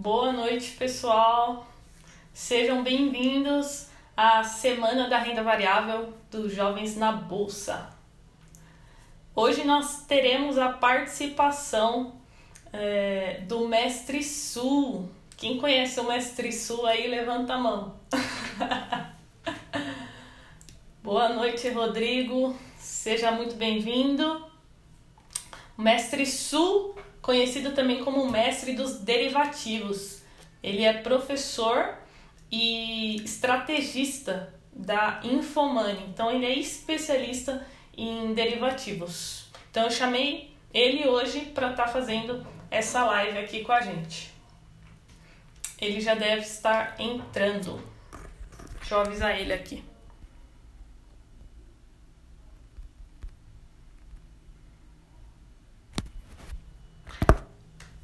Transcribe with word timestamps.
Boa 0.00 0.32
noite, 0.32 0.70
pessoal. 0.78 1.66
Sejam 2.32 2.82
bem-vindos 2.82 3.88
à 4.16 4.42
Semana 4.42 5.10
da 5.10 5.18
Renda 5.18 5.42
Variável 5.42 6.14
dos 6.30 6.54
Jovens 6.54 6.96
na 6.96 7.12
Bolsa. 7.12 7.94
Hoje 9.36 9.62
nós 9.62 10.06
teremos 10.06 10.56
a 10.56 10.70
participação 10.70 12.14
é, 12.72 13.42
do 13.46 13.68
Mestre 13.68 14.24
Sul. 14.24 15.06
Quem 15.36 15.58
conhece 15.58 16.00
o 16.00 16.08
Mestre 16.08 16.50
Sul 16.50 16.86
aí, 16.86 17.06
levanta 17.06 17.52
a 17.52 17.58
mão. 17.58 18.00
Boa 21.04 21.28
noite, 21.28 21.68
Rodrigo. 21.68 22.56
Seja 22.78 23.32
muito 23.32 23.54
bem-vindo. 23.54 24.46
Mestre 25.76 26.24
Sul, 26.24 26.96
conhecido 27.22 27.72
também 27.72 28.02
como 28.02 28.30
Mestre 28.30 28.74
dos 28.74 29.00
Derivativos. 29.00 30.22
Ele 30.62 30.84
é 30.84 30.92
professor 30.92 31.98
e 32.50 33.16
estrategista 33.22 34.52
da 34.72 35.20
Infomoney. 35.22 36.04
Então, 36.08 36.30
ele 36.30 36.46
é 36.46 36.58
especialista 36.58 37.66
em 37.96 38.32
derivativos. 38.34 39.50
Então, 39.70 39.84
eu 39.84 39.90
chamei 39.90 40.54
ele 40.72 41.08
hoje 41.08 41.40
para 41.46 41.70
estar 41.70 41.84
tá 41.84 41.88
fazendo 41.88 42.46
essa 42.70 43.04
live 43.04 43.38
aqui 43.38 43.62
com 43.62 43.72
a 43.72 43.80
gente. 43.80 44.30
Ele 45.80 46.00
já 46.00 46.14
deve 46.14 46.42
estar 46.42 46.94
entrando. 46.98 47.82
Deixa 48.78 48.94
eu 48.94 49.00
avisar 49.00 49.38
ele 49.38 49.52
aqui. 49.52 49.89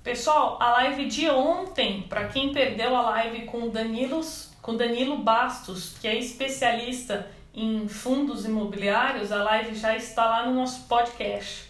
Pessoal, 0.07 0.57
a 0.61 0.71
live 0.71 1.07
de 1.07 1.29
ontem, 1.29 2.03
para 2.03 2.29
quem 2.29 2.53
perdeu 2.53 2.95
a 2.95 3.11
live 3.11 3.45
com 3.47 3.69
Danilo, 3.69 4.21
com 4.63 4.77
Danilo 4.77 5.19
Bastos, 5.19 5.97
que 6.01 6.07
é 6.07 6.17
especialista 6.17 7.29
em 7.53 7.89
fundos 7.89 8.45
imobiliários, 8.45 9.33
a 9.33 9.43
live 9.43 9.75
já 9.75 9.97
está 9.97 10.25
lá 10.25 10.47
no 10.47 10.55
nosso 10.55 10.85
podcast. 10.85 11.69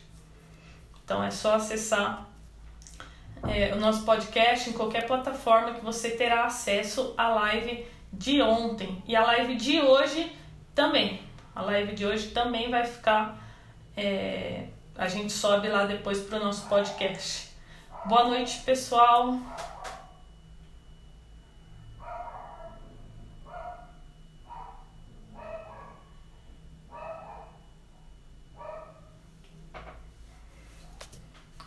Então 1.02 1.24
é 1.24 1.30
só 1.30 1.54
acessar 1.54 2.28
é, 3.48 3.72
o 3.72 3.80
nosso 3.80 4.04
podcast 4.04 4.68
em 4.68 4.74
qualquer 4.74 5.06
plataforma 5.06 5.72
que 5.72 5.82
você 5.82 6.10
terá 6.10 6.44
acesso 6.44 7.14
à 7.16 7.28
live 7.28 7.86
de 8.12 8.42
ontem. 8.42 9.02
E 9.08 9.16
a 9.16 9.24
live 9.24 9.54
de 9.54 9.80
hoje 9.80 10.30
também. 10.74 11.22
A 11.54 11.62
live 11.62 11.94
de 11.94 12.04
hoje 12.04 12.28
também 12.32 12.70
vai 12.70 12.84
ficar. 12.84 13.42
É, 13.96 14.66
a 14.94 15.08
gente 15.08 15.32
sobe 15.32 15.68
lá 15.68 15.86
depois 15.86 16.20
para 16.20 16.38
o 16.38 16.44
nosso 16.44 16.68
podcast. 16.68 17.45
Boa 18.08 18.22
noite, 18.22 18.60
pessoal. 18.60 19.36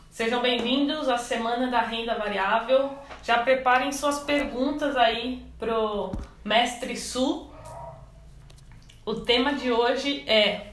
Sejam 0.09 0.41
bem-vindos 0.41 1.09
à 1.09 1.17
Semana 1.17 1.69
da 1.69 1.81
Renda 1.81 2.17
Variável. 2.17 2.97
Já 3.21 3.39
preparem 3.43 3.91
suas 3.91 4.19
perguntas 4.19 4.95
aí 4.95 5.45
pro 5.59 6.13
Mestre 6.45 6.95
Sul. 6.95 7.53
O 9.03 9.15
tema 9.15 9.55
de 9.55 9.73
hoje 9.73 10.23
é 10.25 10.71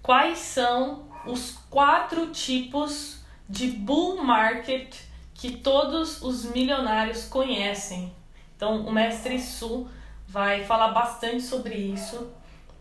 quais 0.00 0.38
são 0.38 1.08
os 1.26 1.58
quatro 1.68 2.28
tipos 2.30 3.20
de 3.48 3.66
bull 3.66 4.22
market 4.22 5.07
que 5.38 5.52
todos 5.52 6.20
os 6.20 6.44
milionários 6.46 7.24
conhecem. 7.24 8.12
Então, 8.56 8.84
o 8.84 8.92
mestre 8.92 9.40
Su 9.40 9.88
vai 10.26 10.64
falar 10.64 10.88
bastante 10.88 11.42
sobre 11.42 11.76
isso. 11.76 12.32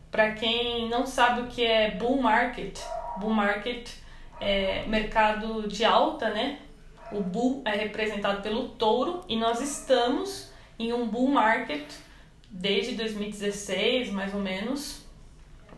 Para 0.09 0.31
quem 0.31 0.89
não 0.89 1.05
sabe 1.05 1.41
o 1.41 1.47
que 1.47 1.63
é 1.63 1.91
bull 1.91 2.19
market, 2.19 2.79
bull 3.19 3.29
market 3.29 3.87
é 4.41 4.87
mercado 4.87 5.67
de 5.67 5.85
alta, 5.85 6.31
né? 6.31 6.57
O 7.11 7.21
bull 7.21 7.61
é 7.63 7.71
representado 7.71 8.41
pelo 8.41 8.69
touro 8.69 9.23
e 9.29 9.35
nós 9.37 9.61
estamos 9.61 10.51
em 10.79 10.91
um 10.91 11.07
bull 11.07 11.29
market 11.29 11.87
desde 12.49 12.95
2016, 12.95 14.09
mais 14.09 14.33
ou 14.33 14.39
menos. 14.39 15.05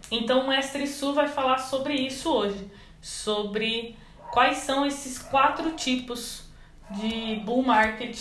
Então, 0.10 0.46
o 0.46 0.48
mestre 0.48 0.88
Su 0.88 1.14
vai 1.14 1.28
falar 1.28 1.58
sobre 1.58 1.94
isso 1.94 2.32
hoje, 2.32 2.72
sobre 3.02 3.98
quais 4.32 4.60
são 4.60 4.86
esses 4.86 5.20
quatro 5.20 5.74
tipos 5.74 6.48
de 6.92 7.36
bull 7.46 7.64
market 7.64 8.18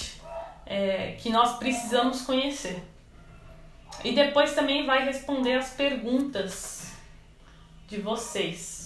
é, 0.66 1.12
que 1.12 1.30
nós 1.30 1.58
precisamos 1.58 2.22
conhecer. 2.22 2.82
E 4.04 4.12
depois 4.12 4.54
também 4.54 4.86
vai 4.86 5.04
responder 5.04 5.54
as 5.54 5.70
perguntas 5.70 6.92
de 7.88 8.00
vocês. 8.00 8.78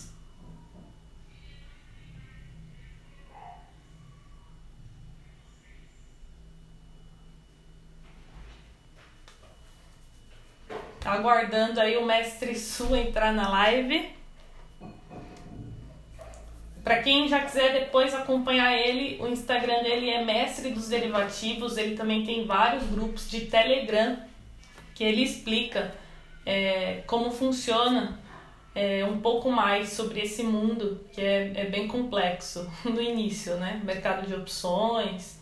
Aguardando 11.05 11.81
aí 11.81 11.97
o 11.97 12.07
mestre 12.07 12.55
Su 12.55 12.95
entrar 12.95 13.33
na 13.33 13.49
live. 13.49 14.22
Para 16.83 17.01
quem 17.01 17.29
já 17.29 17.41
quiser 17.41 17.73
depois 17.73 18.13
acompanhar 18.13 18.77
ele, 18.77 19.17
o 19.21 19.29
Instagram 19.29 19.83
dele 19.83 20.11
é 20.11 20.25
Mestre 20.25 20.71
dos 20.71 20.89
Derivativos. 20.89 21.77
Ele 21.77 21.97
também 21.97 22.25
tem 22.25 22.45
vários 22.45 22.85
grupos 22.85 23.31
de 23.31 23.43
Telegram 23.43 24.19
que 24.95 25.05
ele 25.05 25.23
explica 25.23 25.95
é, 26.45 27.03
como 27.07 27.31
funciona 27.31 28.19
é, 28.75 29.05
um 29.05 29.21
pouco 29.21 29.51
mais 29.51 29.91
sobre 29.91 30.21
esse 30.21 30.43
mundo 30.43 31.05
que 31.13 31.21
é, 31.21 31.53
é 31.55 31.67
bem 31.67 31.87
complexo 31.87 32.71
no 32.85 33.01
início, 33.01 33.57
né? 33.57 33.81
Mercado 33.85 34.27
de 34.27 34.35
opções, 34.35 35.42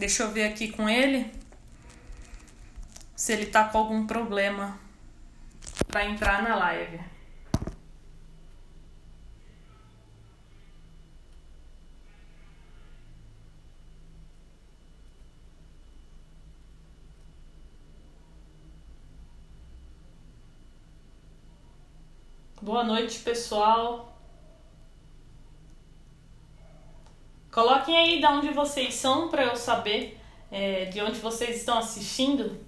Deixa 0.00 0.22
eu 0.22 0.30
ver 0.30 0.44
aqui 0.44 0.72
com 0.72 0.88
ele 0.88 1.30
se 3.14 3.34
ele 3.34 3.44
tá 3.44 3.68
com 3.68 3.76
algum 3.76 4.06
problema 4.06 4.80
para 5.88 6.06
entrar 6.06 6.42
na 6.42 6.56
live. 6.56 6.98
Boa 22.62 22.84
noite, 22.84 23.18
pessoal. 23.18 24.09
Coloquem 27.50 27.96
aí 27.96 28.20
de 28.20 28.26
onde 28.26 28.48
vocês 28.50 28.94
são 28.94 29.28
para 29.28 29.44
eu 29.44 29.56
saber 29.56 30.16
é, 30.50 30.84
de 30.86 31.00
onde 31.00 31.18
vocês 31.18 31.56
estão 31.56 31.78
assistindo. 31.78 32.64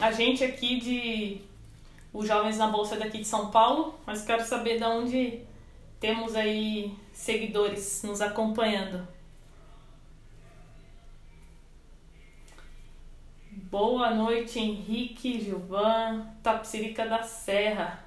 A 0.00 0.10
gente 0.10 0.42
aqui 0.42 0.80
de 0.80 1.40
os 2.12 2.26
jovens 2.26 2.58
na 2.58 2.66
bolsa 2.66 2.96
daqui 2.96 3.18
de 3.18 3.24
São 3.26 3.50
Paulo, 3.50 3.98
mas 4.06 4.24
quero 4.24 4.44
saber 4.44 4.78
de 4.78 4.84
onde 4.84 5.42
temos 6.00 6.34
aí 6.34 6.92
seguidores 7.12 8.02
nos 8.02 8.20
acompanhando. 8.20 9.06
Boa 13.50 14.14
noite, 14.14 14.58
Henrique, 14.58 15.40
Gilvan, 15.40 16.26
Tapsirica 16.42 17.06
da 17.06 17.22
Serra. 17.22 18.04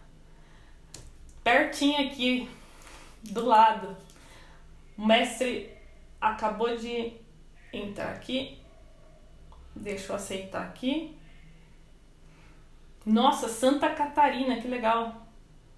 Pertinho 1.44 2.08
aqui, 2.08 2.50
do 3.24 3.46
lado. 3.46 3.96
O 4.98 5.06
mestre 5.06 5.76
acabou 6.20 6.76
de 6.76 7.14
entrar 7.74 8.12
aqui. 8.12 8.60
Deixa 9.76 10.12
eu 10.12 10.16
aceitar 10.16 10.64
aqui. 10.64 11.18
Nossa, 13.06 13.48
Santa 13.48 13.90
Catarina, 13.90 14.62
que 14.62 14.68
legal. 14.68 15.26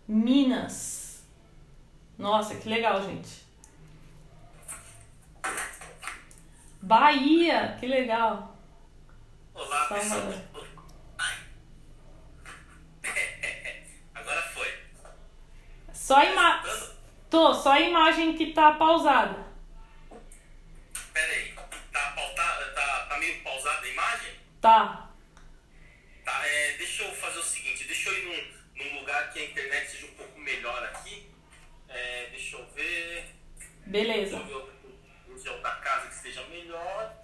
Minas. 0.08 1.24
Nossa, 2.18 2.56
que 2.56 2.68
legal, 2.68 3.02
gente. 3.04 3.44
Bahia, 6.82 7.78
que 7.80 7.88
legal. 7.88 8.58
Olá, 9.54 9.86
pessoal. 9.88 10.34
Agora 14.14 14.42
foi. 14.42 14.68
Só 15.94 16.22
ima 16.24 16.62
Tô, 17.34 17.52
só 17.52 17.72
a 17.72 17.80
imagem 17.80 18.36
que 18.36 18.54
tá 18.54 18.74
pausada. 18.74 19.44
Pera 21.12 21.34
aí, 21.34 21.52
tá, 21.92 22.12
pautada, 22.16 22.66
tá, 22.76 23.08
tá 23.10 23.18
meio 23.18 23.42
pausada 23.42 23.84
a 23.84 23.90
imagem? 23.90 24.34
Tá. 24.62 25.10
Tá, 26.24 26.48
é, 26.48 26.74
deixa 26.78 27.02
eu 27.02 27.12
fazer 27.16 27.40
o 27.40 27.44
seguinte, 27.44 27.86
deixa 27.86 28.12
eu 28.12 28.20
ir 28.20 28.54
num, 28.76 28.84
num 28.86 29.00
lugar 29.00 29.34
que 29.34 29.40
a 29.40 29.46
internet 29.46 29.90
seja 29.90 30.06
um 30.06 30.14
pouco 30.14 30.40
melhor 30.40 30.84
aqui. 30.84 31.28
É, 31.90 32.28
deixa 32.30 32.56
eu 32.56 32.68
ver. 32.68 33.36
Beleza. 33.88 34.38
Deixa 34.38 34.52
eu 34.52 34.66
ver 34.68 35.34
o 35.34 35.40
gel 35.40 35.60
da 35.60 35.72
casa 35.72 36.10
que 36.10 36.14
esteja 36.14 36.44
melhor. 36.50 37.16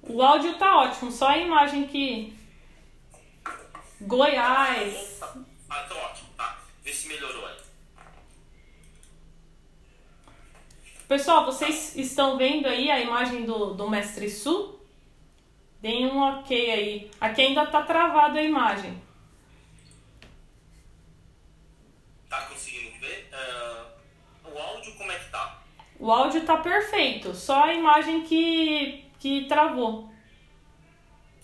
O 0.00 0.22
áudio 0.22 0.56
tá 0.58 0.76
ótimo, 0.76 1.10
só 1.10 1.30
a 1.30 1.38
imagem 1.38 1.88
que. 1.88 2.38
Goiás. 4.02 5.20
Ah, 5.20 5.34
tá, 5.68 5.82
tá 5.88 5.94
ótimo, 5.96 6.28
tá. 6.36 6.62
Vê 6.84 6.92
se 6.92 7.08
melhorou 7.08 7.44
aí. 7.46 7.61
Pessoal, 11.12 11.44
vocês 11.44 11.94
estão 11.94 12.38
vendo 12.38 12.66
aí 12.66 12.90
a 12.90 12.98
imagem 12.98 13.44
do, 13.44 13.74
do 13.74 13.86
Mestre 13.90 14.30
Su? 14.30 14.80
Deem 15.78 16.06
um 16.06 16.18
ok 16.18 16.70
aí. 16.70 17.10
Aqui 17.20 17.42
ainda 17.42 17.66
tá 17.66 17.82
travado 17.82 18.38
a 18.38 18.42
imagem. 18.42 18.98
Tá 22.30 22.46
conseguindo 22.46 22.98
ver? 22.98 23.28
Ah, 23.30 23.88
o 24.42 24.58
áudio 24.58 24.94
como 24.96 25.12
é 25.12 25.18
que 25.18 25.30
tá? 25.30 25.62
O 26.00 26.10
áudio 26.10 26.46
tá 26.46 26.56
perfeito, 26.56 27.34
só 27.34 27.64
a 27.64 27.74
imagem 27.74 28.22
que, 28.22 29.04
que 29.18 29.44
travou. 29.44 30.10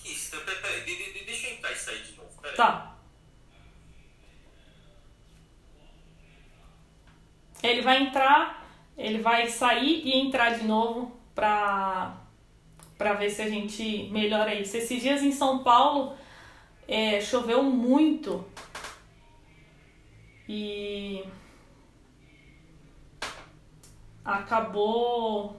Isso? 0.02 0.34
De- 0.34 0.96
de- 0.96 1.24
deixa 1.26 1.48
eu 1.48 1.56
entrar 1.58 1.72
isso 1.72 1.90
aí 1.90 2.02
de 2.04 2.12
novo. 2.12 2.30
Tá. 2.56 2.96
Ele 7.62 7.82
vai 7.82 8.02
entrar, 8.04 8.66
ele 8.98 9.18
vai 9.18 9.48
sair 9.48 10.02
e 10.04 10.12
entrar 10.18 10.58
de 10.58 10.64
novo 10.66 11.12
pra, 11.34 12.16
pra 12.98 13.14
ver 13.14 13.30
se 13.30 13.40
a 13.40 13.48
gente 13.48 14.08
melhora 14.10 14.52
isso. 14.52 14.76
Esses 14.76 15.00
dias 15.00 15.22
em 15.22 15.30
São 15.30 15.62
Paulo 15.62 16.14
é, 16.88 17.20
choveu 17.20 17.62
muito 17.62 18.44
e 20.48 21.22
acabou 24.24 25.56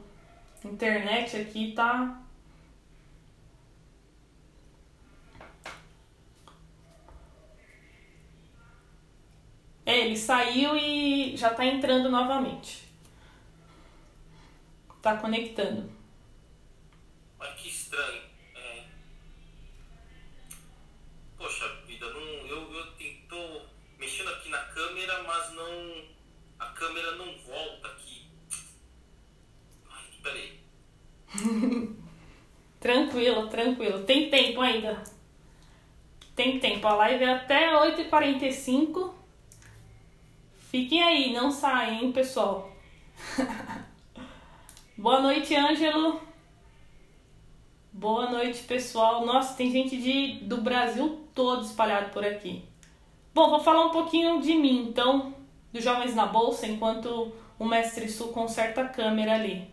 internet 0.63 1.37
aqui 1.37 1.71
tá 1.71 2.21
É, 9.85 10.01
ele 10.05 10.15
saiu 10.15 10.75
e 10.77 11.35
já 11.35 11.49
tá 11.49 11.65
entrando 11.65 12.09
novamente. 12.11 12.88
Tá 15.01 15.15
conectando. 15.17 15.89
Olha 17.39 17.53
que 17.53 17.69
estranho. 17.69 18.21
É. 18.55 18.83
Poxa 21.37 21.67
vida, 21.87 22.05
não, 22.13 22.19
eu, 22.19 22.73
eu 22.73 22.91
tento 22.93 23.61
mexendo 23.97 24.29
aqui 24.29 24.49
na 24.49 24.59
câmera, 24.65 25.23
mas 25.23 25.53
não. 25.53 26.03
A 26.59 26.65
câmera 26.73 27.15
não 27.15 27.37
volta 27.39 27.87
aqui. 27.87 28.27
Ai, 29.89 30.03
peraí. 30.21 30.59
Tranquilo, 32.79 33.49
tranquilo. 33.49 34.03
Tem 34.05 34.29
tempo 34.29 34.61
ainda. 34.61 35.03
Tem 36.35 36.59
tempo. 36.59 36.87
A 36.87 36.95
live 36.95 37.23
é 37.23 37.33
até 37.33 37.73
8h45. 37.73 39.13
Fiquem 40.71 41.03
aí, 41.03 41.33
não 41.33 41.51
saem, 41.51 42.05
hein, 42.05 42.11
pessoal. 42.11 42.71
Boa 44.99 45.21
noite, 45.21 45.55
Ângelo. 45.55 46.19
Boa 47.93 48.29
noite, 48.29 48.63
pessoal. 48.63 49.25
Nossa, 49.25 49.55
tem 49.55 49.71
gente 49.71 49.95
de, 49.95 50.43
do 50.43 50.57
Brasil 50.57 51.25
todo 51.33 51.63
espalhado 51.63 52.09
por 52.09 52.25
aqui. 52.25 52.65
Bom, 53.33 53.49
vou 53.49 53.61
falar 53.61 53.85
um 53.85 53.91
pouquinho 53.91 54.41
de 54.41 54.53
mim, 54.55 54.89
então, 54.89 55.33
dos 55.71 55.85
Jovens 55.85 56.13
na 56.13 56.25
Bolsa, 56.25 56.67
enquanto 56.67 57.31
o 57.57 57.63
Mestre 57.63 58.09
Sul 58.09 58.33
conserta 58.33 58.81
a 58.81 58.89
câmera 58.89 59.35
ali. 59.35 59.69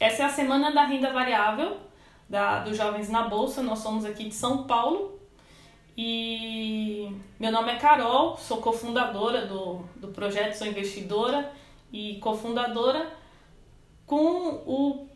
Essa 0.00 0.22
é 0.22 0.24
a 0.24 0.30
semana 0.30 0.72
da 0.72 0.86
renda 0.86 1.12
variável 1.12 1.76
da, 2.26 2.60
dos 2.60 2.78
Jovens 2.78 3.10
na 3.10 3.28
Bolsa. 3.28 3.62
Nós 3.62 3.80
somos 3.80 4.06
aqui 4.06 4.24
de 4.24 4.34
São 4.34 4.62
Paulo. 4.62 5.20
E 5.94 7.14
meu 7.38 7.52
nome 7.52 7.72
é 7.72 7.76
Carol, 7.76 8.38
sou 8.38 8.56
cofundadora 8.62 9.44
do, 9.44 9.84
do 9.96 10.08
projeto, 10.08 10.54
sou 10.54 10.66
investidora 10.66 11.52
e 11.92 12.14
cofundadora 12.20 13.19
com 14.10 14.64
o. 14.66 15.06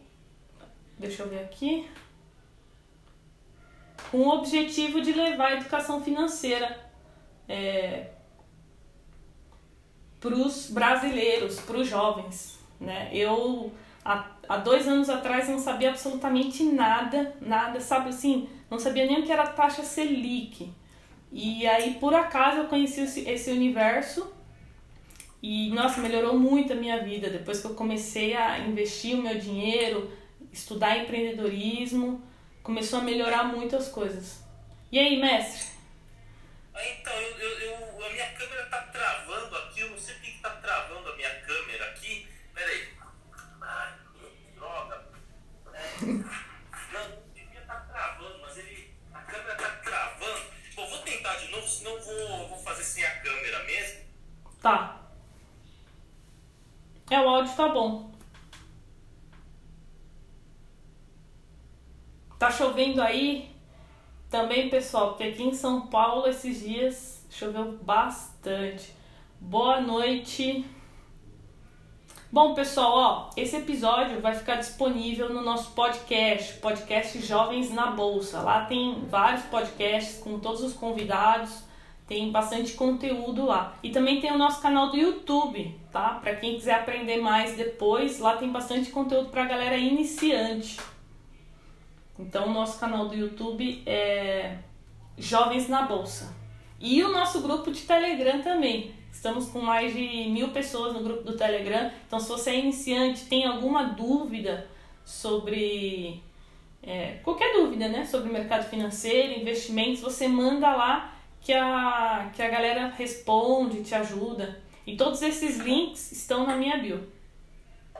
Deixa 0.96 1.24
eu 1.24 1.28
ver 1.28 1.40
aqui. 1.40 1.90
Com 4.08 4.18
o 4.18 4.28
objetivo 4.28 5.00
de 5.00 5.12
levar 5.12 5.48
a 5.48 5.54
educação 5.54 6.00
financeira 6.00 6.78
é, 7.48 8.10
para 10.20 10.36
os 10.36 10.70
brasileiros, 10.70 11.58
para 11.58 11.78
os 11.78 11.88
jovens. 11.88 12.60
Né? 12.78 13.10
Eu, 13.12 13.72
há, 14.04 14.30
há 14.48 14.58
dois 14.58 14.86
anos 14.86 15.08
atrás, 15.08 15.48
não 15.48 15.58
sabia 15.58 15.90
absolutamente 15.90 16.62
nada, 16.62 17.34
nada, 17.40 17.80
sabe 17.80 18.10
assim, 18.10 18.48
não 18.70 18.78
sabia 18.78 19.06
nem 19.06 19.18
o 19.18 19.22
que 19.24 19.32
era 19.32 19.48
taxa 19.48 19.82
Selic. 19.82 20.72
E 21.32 21.66
aí, 21.66 21.94
por 21.94 22.14
acaso, 22.14 22.58
eu 22.58 22.68
conheci 22.68 23.00
esse, 23.00 23.28
esse 23.28 23.50
universo 23.50 24.32
e, 25.46 25.70
nossa, 25.70 26.00
melhorou 26.00 26.38
muito 26.38 26.72
a 26.72 26.76
minha 26.76 27.02
vida. 27.04 27.28
Depois 27.28 27.60
que 27.60 27.66
eu 27.66 27.74
comecei 27.74 28.34
a 28.34 28.60
investir 28.60 29.14
o 29.14 29.22
meu 29.22 29.38
dinheiro, 29.38 30.10
estudar 30.50 30.96
empreendedorismo, 30.96 32.26
começou 32.62 33.00
a 33.00 33.02
melhorar 33.02 33.44
muito 33.44 33.76
as 33.76 33.88
coisas. 33.88 34.42
E 34.90 34.98
aí, 34.98 35.20
mestre? 35.20 35.66
Então, 36.72 37.12
eu, 37.12 37.38
eu, 37.38 37.58
eu- 37.58 38.06
a 38.06 38.10
minha 38.10 38.32
câmera 38.32 38.64
tá 38.70 38.80
travando 38.90 39.56
aqui, 39.58 39.80
eu 39.80 39.90
não 39.90 39.98
sei 39.98 40.14
por 40.14 40.22
que 40.22 40.38
tá 40.40 40.50
travando 40.50 41.10
a 41.10 41.16
minha 41.16 41.34
câmera 41.40 41.84
aqui. 41.90 42.26
Peraí. 42.54 42.88
Ai, 43.60 43.92
que 44.14 44.58
droga. 44.58 45.04
É, 45.74 46.06
não, 46.06 47.22
devia 47.34 47.60
estar 47.60 47.80
travando, 47.92 48.38
mas 48.40 48.56
ele. 48.58 48.94
A 49.12 49.20
câmera 49.20 49.54
tá 49.56 49.68
travando. 49.84 50.40
Bom, 50.74 50.86
vou 50.88 50.98
tentar 51.00 51.34
de 51.36 51.48
novo, 51.50 51.68
senão 51.68 51.92
eu 51.96 52.02
vou, 52.02 52.48
vou 52.48 52.58
fazer 52.58 52.82
sem 52.84 53.04
a 53.04 53.20
câmera 53.20 53.62
mesmo. 53.64 54.00
Tá. 54.62 55.03
É, 57.14 57.20
o 57.20 57.28
áudio 57.28 57.54
tá 57.54 57.68
bom. 57.68 58.10
Tá 62.36 62.50
chovendo 62.50 63.00
aí 63.00 63.54
também, 64.28 64.68
pessoal, 64.68 65.10
porque 65.10 65.22
aqui 65.22 65.44
em 65.44 65.54
São 65.54 65.82
Paulo 65.86 66.26
esses 66.26 66.58
dias 66.58 67.24
choveu 67.30 67.78
bastante. 67.80 68.92
Boa 69.38 69.80
noite. 69.80 70.66
Bom, 72.32 72.52
pessoal, 72.52 72.92
ó, 72.92 73.30
esse 73.36 73.58
episódio 73.58 74.20
vai 74.20 74.34
ficar 74.34 74.56
disponível 74.56 75.32
no 75.32 75.40
nosso 75.40 75.70
podcast, 75.70 76.54
podcast 76.54 77.20
Jovens 77.20 77.70
na 77.70 77.92
Bolsa. 77.92 78.40
Lá 78.40 78.64
tem 78.64 79.04
vários 79.08 79.44
podcasts 79.44 80.18
com 80.18 80.40
todos 80.40 80.64
os 80.64 80.72
convidados, 80.72 81.62
tem 82.06 82.30
bastante 82.30 82.72
conteúdo 82.74 83.46
lá. 83.46 83.76
E 83.82 83.90
também 83.90 84.20
tem 84.20 84.30
o 84.32 84.38
nosso 84.38 84.60
canal 84.60 84.90
do 84.90 84.96
YouTube, 84.96 85.74
tá? 85.90 86.20
Para 86.22 86.36
quem 86.36 86.54
quiser 86.56 86.74
aprender 86.74 87.18
mais 87.18 87.56
depois, 87.56 88.18
lá 88.18 88.36
tem 88.36 88.50
bastante 88.50 88.90
conteúdo 88.90 89.30
para 89.30 89.46
galera 89.46 89.76
iniciante. 89.76 90.78
Então, 92.18 92.48
o 92.48 92.52
nosso 92.52 92.78
canal 92.78 93.08
do 93.08 93.14
YouTube 93.14 93.82
é 93.86 94.58
Jovens 95.16 95.68
na 95.68 95.82
Bolsa. 95.82 96.34
E 96.78 97.02
o 97.02 97.10
nosso 97.10 97.40
grupo 97.40 97.70
de 97.70 97.82
Telegram 97.82 98.42
também. 98.42 98.92
Estamos 99.10 99.48
com 99.48 99.60
mais 99.60 99.94
de 99.94 100.28
mil 100.28 100.48
pessoas 100.50 100.92
no 100.92 101.00
grupo 101.00 101.22
do 101.22 101.36
Telegram. 101.36 101.90
Então, 102.06 102.20
se 102.20 102.28
você 102.28 102.50
é 102.50 102.58
iniciante, 102.58 103.24
tem 103.24 103.46
alguma 103.46 103.84
dúvida 103.84 104.68
sobre 105.04 106.22
é, 106.82 107.18
qualquer 107.22 107.54
dúvida, 107.54 107.88
né? 107.88 108.04
Sobre 108.04 108.30
mercado 108.30 108.68
financeiro, 108.68 109.40
investimentos, 109.40 110.02
você 110.02 110.28
manda 110.28 110.74
lá 110.74 111.13
que 111.44 111.52
a, 111.52 112.30
que 112.34 112.42
a 112.42 112.48
galera 112.48 112.88
responde, 112.88 113.84
te 113.84 113.94
ajuda. 113.94 114.62
E 114.86 114.96
todos 114.96 115.20
esses 115.22 115.58
links 115.58 116.10
estão 116.12 116.46
na 116.46 116.56
minha 116.56 116.78
bio. 116.78 117.12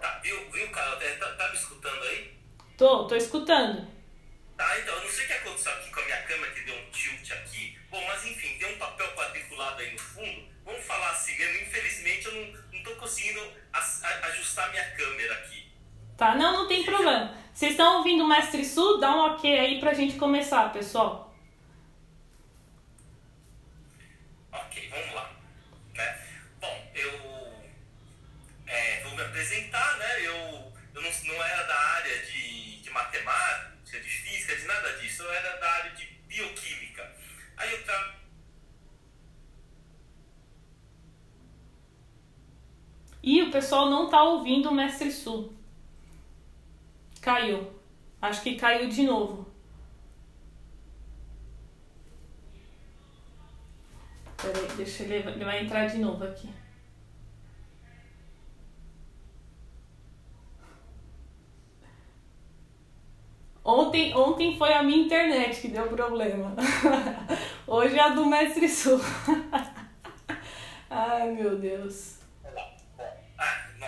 Tá, 0.00 0.18
viu, 0.22 0.50
viu, 0.50 0.68
cara? 0.70 0.96
Tá, 0.96 1.28
tá 1.34 1.48
me 1.50 1.54
escutando 1.54 2.02
aí? 2.04 2.32
Tô, 2.76 3.06
tô 3.06 3.14
escutando. 3.14 3.86
Tá, 4.56 4.78
então, 4.80 4.94
eu 4.94 5.02
não 5.02 5.10
sei 5.10 5.24
o 5.24 5.26
que 5.26 5.32
aconteceu 5.34 5.72
aqui 5.72 5.90
com 5.90 6.00
a 6.00 6.04
minha 6.04 6.22
câmera, 6.22 6.52
que 6.52 6.60
deu 6.62 6.74
um 6.74 6.90
tilt 6.90 7.30
aqui. 7.32 7.78
Bom, 7.90 8.02
mas 8.08 8.24
enfim, 8.26 8.56
tem 8.58 8.74
um 8.74 8.78
papel 8.78 9.08
quadriculado 9.14 9.80
aí 9.80 9.92
no 9.92 9.98
fundo. 9.98 10.42
Vamos 10.64 10.84
falar 10.86 11.10
assim 11.10 11.36
mesmo, 11.36 11.62
infelizmente 11.68 12.26
eu 12.26 12.34
não, 12.34 12.62
não 12.72 12.82
tô 12.82 12.90
conseguindo 12.96 13.40
as- 13.72 14.02
a- 14.02 14.26
ajustar 14.28 14.70
minha 14.70 14.90
câmera 14.92 15.34
aqui. 15.34 15.66
Tá? 16.16 16.34
Não, 16.34 16.52
não 16.52 16.68
tem 16.68 16.84
problema. 16.84 17.36
Vocês 17.52 17.72
estão 17.72 17.98
ouvindo 17.98 18.24
o 18.24 18.28
Mestre 18.28 18.64
Su? 18.64 18.96
Dá 18.98 19.14
um 19.14 19.34
ok 19.34 19.58
aí 19.58 19.80
pra 19.80 19.92
gente 19.92 20.16
começar, 20.16 20.72
pessoal. 20.72 21.33
Pessoal 43.54 43.88
não 43.88 44.08
tá 44.08 44.20
ouvindo 44.24 44.68
o 44.68 44.74
Mestre 44.74 45.12
Sul. 45.12 45.52
Caiu. 47.20 47.70
Acho 48.20 48.42
que 48.42 48.56
caiu 48.56 48.88
de 48.88 49.04
novo. 49.04 49.46
Peraí, 54.36 54.66
deixa 54.76 55.04
ele. 55.04 55.14
Ele 55.14 55.44
vai 55.44 55.62
entrar 55.62 55.86
de 55.86 55.98
novo 55.98 56.24
aqui. 56.24 56.48
Ontem, 63.64 64.14
ontem 64.14 64.58
foi 64.58 64.72
a 64.74 64.82
minha 64.82 65.04
internet 65.04 65.60
que 65.60 65.68
deu 65.68 65.86
problema. 65.86 66.56
Hoje 67.66 67.96
é 67.96 68.02
a 68.02 68.08
do 68.08 68.26
Mestre 68.26 68.68
Sul. 68.68 69.00
Ai, 70.90 71.30
meu 71.30 71.56
Deus. 71.56 72.13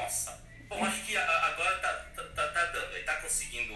Nossa. 0.07 0.41
Bom, 0.69 0.85
acho 0.85 1.05
que 1.05 1.17
agora 1.17 1.79
tá, 1.79 1.93
tá, 2.15 2.23
tá, 2.23 2.49
tá 2.49 2.65
dando. 2.67 2.95
Ele 2.95 3.03
tá 3.03 3.17
conseguindo 3.17 3.75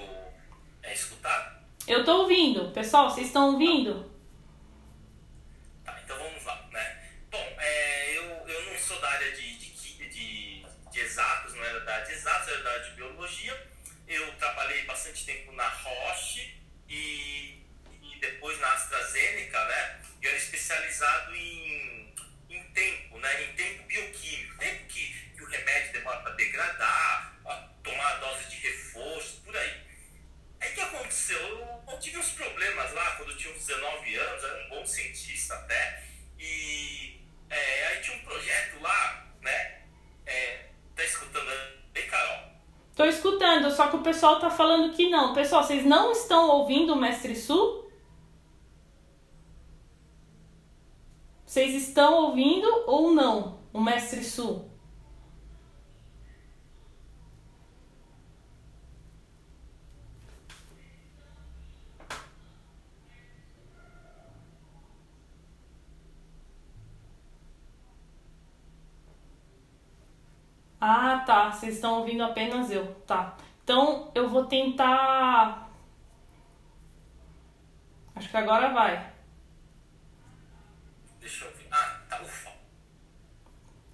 é, 0.80 0.94
escutar? 0.94 1.60
Eu 1.88 2.04
tô 2.04 2.22
ouvindo. 2.22 2.70
Pessoal, 2.72 3.10
vocês 3.10 3.26
estão 3.26 3.52
ouvindo? 3.52 4.08
Tá, 5.84 6.00
então 6.04 6.16
vamos 6.16 6.44
lá, 6.44 6.68
né? 6.70 7.02
Bom, 7.30 7.56
é, 7.58 8.16
eu, 8.16 8.24
eu 8.46 8.72
não 8.72 8.78
sou 8.78 9.00
da 9.00 9.08
área 9.08 9.32
de, 9.32 9.58
de, 9.58 10.08
de, 10.08 10.66
de 10.92 11.00
exatos, 11.00 11.54
não 11.54 11.64
era 11.64 11.80
da 11.80 11.94
área 11.94 12.06
de 12.06 12.12
exatos, 12.12 12.48
era 12.48 12.62
da 12.62 12.70
área 12.70 12.84
de 12.84 12.90
biologia 12.92 13.70
eu 14.10 14.32
trabalhei 14.38 14.84
bastante 14.86 15.24
tempo 15.24 15.52
na 15.52 15.68
Roche 15.68 16.56
e, 16.88 17.62
e 18.02 18.16
depois 18.20 18.58
na 18.58 18.72
AstraZeneca, 18.72 19.64
né? 19.66 20.00
Eu 20.20 20.30
era 20.30 20.36
especializado 20.36 21.34
em, 21.36 22.12
em 22.50 22.64
tempo, 22.72 23.18
né? 23.18 23.44
Em 23.44 23.54
tempo 23.54 23.84
bioquímico, 23.84 24.58
tempo 24.58 24.84
que, 24.86 25.29
remédio 25.50 25.92
demora 25.92 26.20
para 26.20 26.32
degradar, 26.32 27.34
tomar 27.82 28.20
dose 28.20 28.48
de 28.48 28.56
reforço, 28.56 29.40
por 29.44 29.56
aí. 29.56 29.80
Aí 30.60 30.70
o 30.70 30.74
que 30.74 30.80
aconteceu? 30.80 31.38
Eu, 31.38 31.82
eu 31.92 31.98
tive 31.98 32.18
uns 32.18 32.30
problemas 32.32 32.92
lá 32.92 33.16
quando 33.16 33.30
eu 33.30 33.36
tinha 33.36 33.54
uns 33.54 33.66
19 33.66 34.16
anos, 34.16 34.44
era 34.44 34.66
um 34.66 34.68
bom 34.70 34.86
cientista 34.86 35.54
até, 35.54 36.04
e 36.38 37.20
é, 37.48 37.86
aí 37.88 38.00
tinha 38.00 38.16
um 38.16 38.24
projeto 38.24 38.80
lá, 38.80 39.26
né? 39.42 39.82
É, 40.26 40.66
tá 40.94 41.04
escutando 41.04 41.48
aí, 41.94 42.02
Carol? 42.04 42.50
Tô 42.94 43.04
escutando, 43.04 43.70
só 43.70 43.88
que 43.88 43.96
o 43.96 44.02
pessoal 44.02 44.38
tá 44.38 44.50
falando 44.50 44.94
que 44.94 45.08
não. 45.08 45.34
Pessoal, 45.34 45.64
vocês 45.64 45.84
não 45.84 46.12
estão 46.12 46.48
ouvindo 46.48 46.92
o 46.92 46.96
Mestre 46.96 47.34
Su? 47.34 47.90
Vocês 51.44 51.74
estão 51.74 52.26
ouvindo 52.26 52.68
ou 52.86 53.12
não 53.12 53.58
o 53.72 53.80
Mestre 53.80 54.22
Su? 54.22 54.69
Ah, 70.80 71.22
tá. 71.26 71.50
Vocês 71.50 71.74
estão 71.74 71.98
ouvindo 71.98 72.22
apenas 72.24 72.70
eu. 72.70 72.94
Tá. 73.06 73.36
Então 73.62 74.10
eu 74.14 74.28
vou 74.28 74.46
tentar. 74.46 75.70
Acho 78.14 78.28
que 78.28 78.36
agora 78.36 78.70
vai. 78.70 79.12
Deixa 81.20 81.44
eu 81.44 81.52
ver. 81.52 81.68
Ah, 81.70 82.00
tá 82.08 82.22
ufa. 82.22 82.50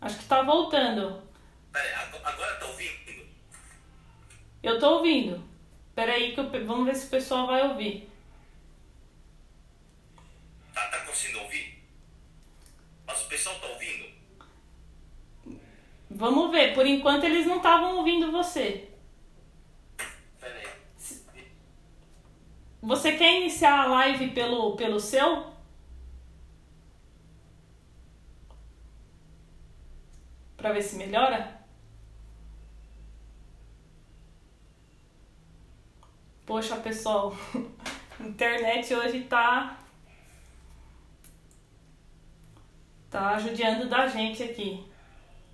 Acho 0.01 0.19
que 0.19 0.25
tá 0.25 0.43
voltando. 0.43 1.23
Peraí, 1.73 1.93
agora 2.25 2.55
tá 2.57 2.67
ouvindo? 2.67 3.27
Eu 4.63 4.79
tô 4.79 4.97
ouvindo. 4.97 5.45
Peraí, 5.95 6.35
que 6.35 6.41
eu... 6.41 6.67
vamos 6.67 6.87
ver 6.87 6.95
se 6.95 7.07
o 7.07 7.11
pessoal 7.11 7.47
vai 7.47 7.69
ouvir. 7.69 8.11
Tá, 10.73 10.89
tá 10.89 11.01
conseguindo 11.01 11.41
ouvir? 11.41 11.83
Mas 13.07 13.25
o 13.25 13.29
pessoal 13.29 13.59
tá? 13.61 13.66
Vamos 16.17 16.51
ver, 16.51 16.73
por 16.75 16.87
enquanto 16.87 17.25
eles 17.25 17.47
não 17.47 17.59
estavam 17.59 17.99
ouvindo 17.99 18.33
você. 18.33 18.89
Peraí. 20.41 20.67
Você 22.81 23.13
quer 23.19 23.43
iniciar 23.43 23.81
a 23.83 23.87
live 23.87 24.31
pelo, 24.31 24.77
pelo 24.77 24.99
seu? 24.99 25.53
Pra 30.57 30.73
ver 30.73 30.81
se 30.81 30.97
melhora? 30.97 31.61
Poxa, 36.47 36.77
pessoal, 36.77 37.37
a 38.19 38.23
internet 38.25 38.95
hoje 38.95 39.25
tá. 39.25 39.79
Tá 43.11 43.39
judiando 43.39 43.87
da 43.91 44.07
gente 44.07 44.43
aqui. 44.43 44.96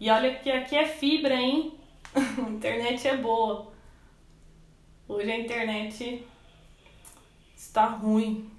E 0.02 0.10
olha 0.10 0.34
que 0.34 0.50
aqui 0.50 0.74
é 0.74 0.84
fibra, 0.84 1.32
hein? 1.32 1.78
a 2.12 2.50
internet 2.50 3.06
é 3.06 3.16
boa. 3.16 3.72
Hoje 5.06 5.30
a 5.30 5.38
internet 5.38 6.26
está 7.56 7.86
ruim. 7.86 8.50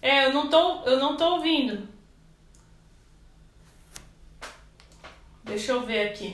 É, 0.00 0.24
eu 0.24 0.32
não 0.32 0.48
tô, 0.48 0.82
eu 0.84 0.98
não 0.98 1.14
tô 1.18 1.34
ouvindo. 1.34 1.99
Deixa 5.50 5.72
eu 5.72 5.84
ver 5.84 6.10
aqui. 6.10 6.32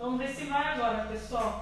Vamos 0.00 0.18
ver 0.18 0.30
se 0.34 0.46
vai 0.46 0.66
agora, 0.66 1.04
pessoal. 1.04 1.59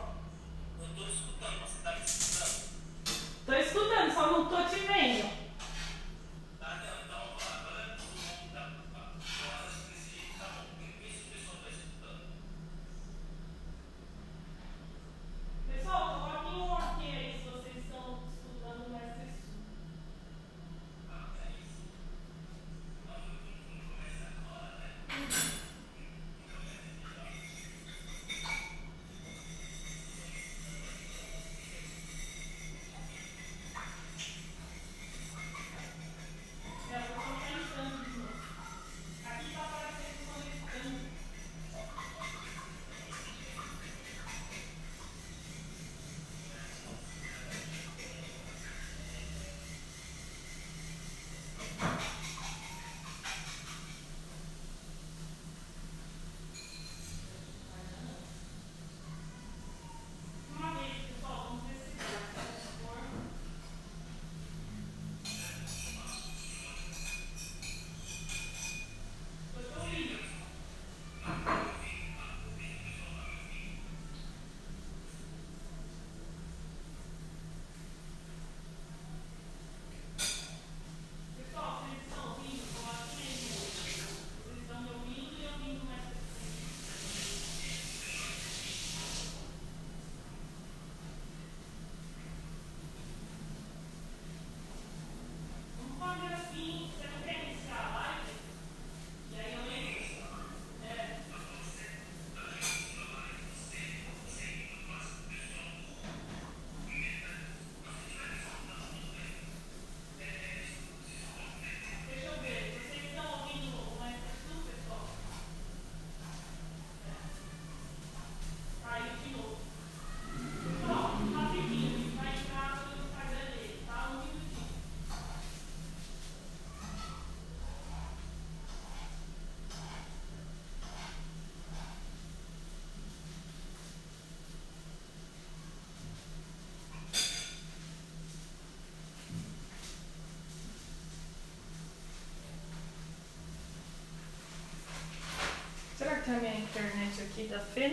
A 146.29 146.33
minha 146.33 146.59
internet 146.59 147.23
aqui 147.23 147.49
tá 147.49 147.57
da 147.57 147.63
Fê. 147.63 147.89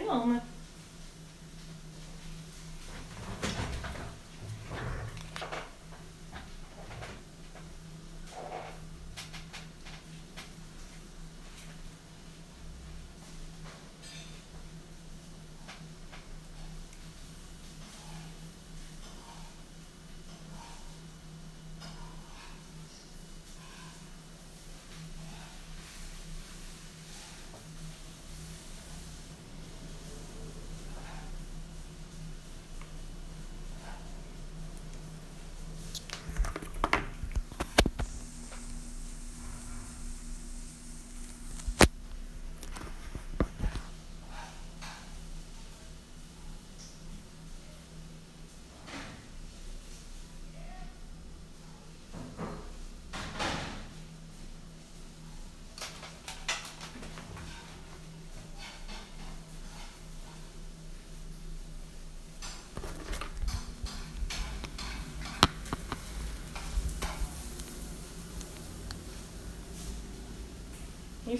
You 71.28 71.40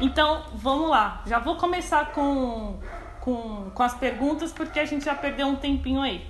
Então, 0.00 0.44
vamos 0.54 0.90
lá. 0.90 1.22
Já 1.26 1.38
vou 1.38 1.56
começar 1.56 2.12
com, 2.12 2.78
com, 3.20 3.70
com 3.70 3.82
as 3.82 3.94
perguntas, 3.94 4.52
porque 4.52 4.78
a 4.78 4.84
gente 4.84 5.04
já 5.04 5.14
perdeu 5.14 5.46
um 5.46 5.56
tempinho 5.56 6.02
aí. 6.02 6.26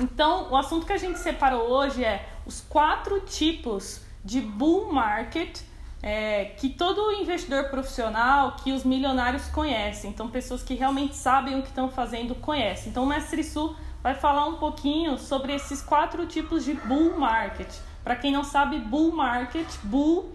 Então, 0.00 0.50
o 0.50 0.56
assunto 0.56 0.84
que 0.84 0.92
a 0.92 0.98
gente 0.98 1.18
separou 1.18 1.70
hoje 1.70 2.04
é 2.04 2.28
os 2.44 2.60
quatro 2.60 3.20
tipos 3.20 4.02
de 4.24 4.40
bull 4.40 4.92
market 4.92 5.60
é, 6.06 6.44
que 6.58 6.68
todo 6.68 7.12
investidor 7.12 7.70
profissional, 7.70 8.56
que 8.62 8.72
os 8.72 8.84
milionários 8.84 9.46
conhecem. 9.48 10.10
Então, 10.10 10.28
pessoas 10.28 10.62
que 10.62 10.74
realmente 10.74 11.16
sabem 11.16 11.58
o 11.58 11.62
que 11.62 11.68
estão 11.68 11.88
fazendo 11.88 12.34
conhecem. 12.34 12.90
Então, 12.90 13.04
o 13.04 13.06
mestre 13.06 13.42
Su 13.42 13.74
vai 14.02 14.14
falar 14.14 14.44
um 14.46 14.56
pouquinho 14.56 15.16
sobre 15.16 15.54
esses 15.54 15.80
quatro 15.80 16.26
tipos 16.26 16.62
de 16.62 16.74
bull 16.74 17.18
market. 17.18 17.72
Para 18.02 18.16
quem 18.16 18.30
não 18.30 18.44
sabe, 18.44 18.78
bull 18.80 19.12
market, 19.12 19.66
bull 19.82 20.34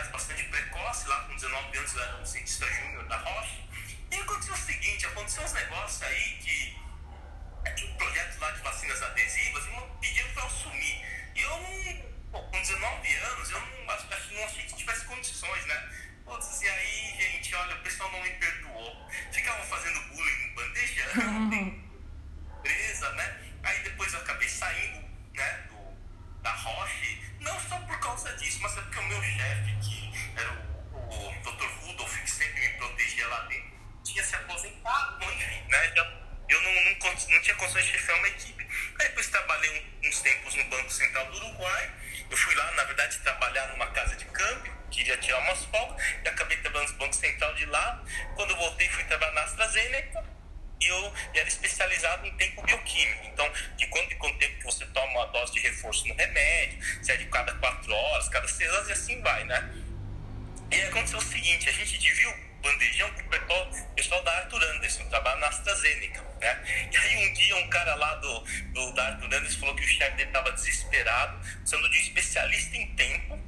aliás, 0.00 0.08
bastante 0.08 0.44
precoce, 0.44 1.08
lá 1.08 1.24
com 1.24 1.34
19 1.34 1.78
anos 1.78 1.94
eu 1.94 2.02
era 2.02 2.16
um 2.16 2.24
cientista 2.24 2.66
júnior 2.66 3.04
da 3.06 3.16
Rocha. 3.18 3.60
E 4.10 4.16
aconteceu 4.16 4.54
o 4.54 4.56
seguinte, 4.56 5.06
aconteceu 5.06 5.42
uns 5.44 5.52
negócios 5.52 6.02
aí 6.02 6.38
que 6.38 6.80
tinha 7.76 7.90
um 7.90 7.96
projeto 7.96 8.38
lá 8.40 8.50
de 8.50 8.62
vacinas 8.62 9.02
adesivas 9.02 9.64
e 9.66 10.00
pediram 10.00 10.30
para 10.32 10.42
eu 10.42 10.46
assumir. 10.46 11.04
E 11.34 11.40
eu 11.42 12.02
não, 12.32 12.50
com 12.50 12.60
19 12.60 13.14
anos, 13.14 13.50
eu 13.50 13.60
não, 13.60 13.90
acho, 13.90 14.34
não 14.34 14.44
achei 14.44 14.64
que 14.64 14.74
tivesse 14.74 15.04
condições, 15.04 15.66
né? 15.66 15.92
Putz, 16.24 16.62
e 16.62 16.68
aí, 16.68 17.16
gente, 17.18 17.54
olha, 17.54 17.76
o 17.76 17.82
pessoal 17.82 18.10
não 18.10 18.22
me 18.22 18.30
perdoou. 18.30 19.08
Ficavam 19.32 19.66
fazendo 19.66 20.00
bullying, 20.08 20.54
bandejando, 20.54 21.82
presa, 22.62 23.12
né? 23.12 23.54
Aí 23.62 23.82
depois 23.82 24.12
eu 24.14 24.20
acabei 24.20 24.48
saindo, 24.48 25.04
né, 25.34 25.68
do, 25.68 25.79
da 26.42 26.52
Roche, 26.52 27.18
não 27.40 27.58
só 27.60 27.78
por 27.80 27.98
causa 28.00 28.32
disso, 28.36 28.60
mas 28.62 28.76
é 28.76 28.80
porque 28.82 28.98
o 28.98 29.02
meu 29.04 29.22
chefe, 29.22 29.76
que 29.82 30.12
era 30.36 30.52
o, 30.92 31.28
o 31.28 31.32
Dr. 31.42 31.66
Rudolf, 31.82 32.18
que 32.22 32.30
sempre 32.30 32.60
me 32.60 32.68
protegia 32.76 33.28
lá 33.28 33.40
dentro, 33.42 33.70
tinha 34.04 34.24
se 34.24 34.36
aposentado, 34.36 35.24
enfim, 35.24 35.62
né? 35.68 35.92
Já, 35.94 36.02
eu 36.48 36.62
não, 36.62 36.72
não, 36.72 36.92
não 36.92 37.42
tinha 37.42 37.56
condições 37.56 37.84
de 37.84 37.92
chefiar 37.92 38.18
uma 38.18 38.28
equipe. 38.28 38.66
Aí 39.00 39.08
depois 39.08 39.28
trabalhei 39.28 39.98
uns 40.04 40.20
tempos 40.20 40.54
no 40.54 40.64
Banco 40.64 40.90
Central 40.90 41.30
do 41.30 41.36
Uruguai. 41.36 41.90
Eu 42.30 42.36
fui 42.36 42.54
lá, 42.54 42.72
na 42.72 42.84
verdade, 42.84 43.18
trabalhar 43.20 43.68
numa 43.68 43.86
casa 43.88 44.16
de 44.16 44.24
câmbio 44.26 44.80
queria 44.90 45.16
tirar 45.18 45.38
umas 45.38 45.64
folgas 45.66 46.04
e 46.24 46.28
acabei 46.28 46.56
trabalhando 46.58 46.90
no 46.90 46.98
Banco 46.98 47.14
Central 47.14 47.54
de 47.54 47.64
lá. 47.66 48.02
Quando 48.34 48.56
voltei, 48.56 48.88
fui 48.88 49.04
trabalhar 49.04 49.32
na 49.32 49.42
AstraZeneca 49.42 50.24
e 50.80 50.86
eu 50.86 51.12
era 51.34 51.48
especializado 51.48 52.26
em 52.26 52.34
tempo 52.36 52.62
bioquímico. 52.62 53.26
Então, 53.26 53.50
de 53.76 53.86
quanto 53.88 54.12
em 54.12 54.18
quanto 54.18 54.38
tempo 54.38 54.58
que 54.58 54.64
você 54.64 54.86
toma 54.86 55.06
uma 55.12 55.26
dose 55.26 55.52
de 55.52 55.60
reforço 55.60 56.06
no 56.08 56.14
remédio, 56.14 56.78
se 57.02 57.12
é 57.12 57.16
de 57.16 57.26
cada 57.26 57.52
quatro 57.54 57.92
horas, 57.92 58.28
cada 58.28 58.48
seis 58.48 58.70
horas 58.72 58.88
e 58.88 58.92
assim 58.92 59.20
vai, 59.20 59.44
né? 59.44 59.70
E 60.70 60.80
aconteceu 60.82 61.18
o 61.18 61.22
seguinte, 61.22 61.68
a 61.68 61.72
gente 61.72 61.98
dividiu 61.98 62.30
o 62.30 62.62
bandejão 62.62 63.10
com 63.12 63.20
o 63.22 63.24
pessoal, 63.24 63.70
pessoal 63.96 64.22
da 64.22 64.32
Arthur 64.38 64.62
Anderson, 64.62 65.04
trabalha 65.08 65.40
na 65.40 65.48
AstraZeneca, 65.48 66.22
né? 66.40 66.88
E 66.92 66.96
aí 66.96 67.28
um 67.28 67.32
dia 67.34 67.56
um 67.56 67.68
cara 67.68 67.94
lá 67.96 68.14
do, 68.16 68.40
do 68.72 68.92
da 68.92 69.08
Arthur 69.08 69.34
Anderson 69.34 69.60
falou 69.60 69.74
que 69.74 69.84
o 69.84 69.88
chefe 69.88 70.16
dele 70.16 70.28
estava 70.28 70.52
desesperado, 70.52 71.40
sendo 71.64 71.90
de 71.90 71.98
um 71.98 72.00
especialista 72.02 72.76
em 72.76 72.86
tempo, 72.94 73.38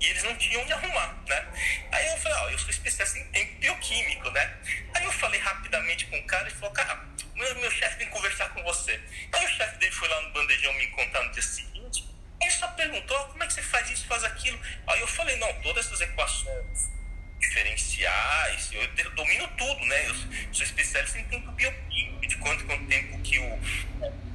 e 0.00 0.06
eles 0.06 0.22
não 0.22 0.34
tinham 0.36 0.62
onde 0.62 0.72
arrumar, 0.72 1.14
né? 1.26 1.46
Aí 1.92 2.06
eu 2.08 2.16
falei, 2.18 2.38
ó, 2.38 2.50
eu 2.50 2.58
sou 2.58 2.70
especialista 2.70 3.18
em 3.18 3.24
tempo 3.32 3.58
bioquímico, 3.58 4.30
né? 4.30 4.56
Aí 4.94 5.04
eu 5.04 5.12
falei 5.12 5.38
rapidamente 5.40 6.06
com 6.06 6.18
o 6.18 6.24
cara 6.24 6.48
e 6.48 6.52
falou, 6.52 6.70
cara, 6.70 7.04
meu, 7.34 7.54
meu 7.56 7.70
chefe 7.70 7.98
vem 7.98 8.08
conversar 8.08 8.48
com 8.50 8.62
você. 8.62 8.98
Aí 9.32 9.44
o 9.44 9.48
chefe 9.48 9.78
dele 9.78 9.92
foi 9.92 10.08
lá 10.08 10.22
no 10.22 10.32
bandejão 10.32 10.72
me 10.74 10.86
encontrar 10.86 11.22
no 11.22 11.32
dia 11.32 11.42
seguinte, 11.42 12.08
ele 12.40 12.50
só 12.50 12.68
perguntou, 12.68 13.18
como 13.28 13.44
é 13.44 13.46
que 13.46 13.52
você 13.52 13.62
faz 13.62 13.90
isso, 13.90 14.06
faz 14.06 14.24
aquilo? 14.24 14.58
Aí 14.86 15.00
eu 15.00 15.06
falei, 15.06 15.36
não, 15.36 15.52
todas 15.60 15.86
essas 15.86 16.00
equações 16.00 16.90
diferenciais, 17.38 18.70
eu 18.72 19.10
domino 19.12 19.46
tudo, 19.56 19.84
né? 19.86 20.08
Eu 20.08 20.14
sou 20.52 20.64
especialista 20.64 21.18
em 21.18 21.24
tempo 21.24 21.50
bioquímico, 21.52 22.26
de 22.26 22.36
quanto 22.36 22.64
quanto 22.64 22.86
tempo 22.86 23.20
que 23.20 23.38
o 23.38 23.58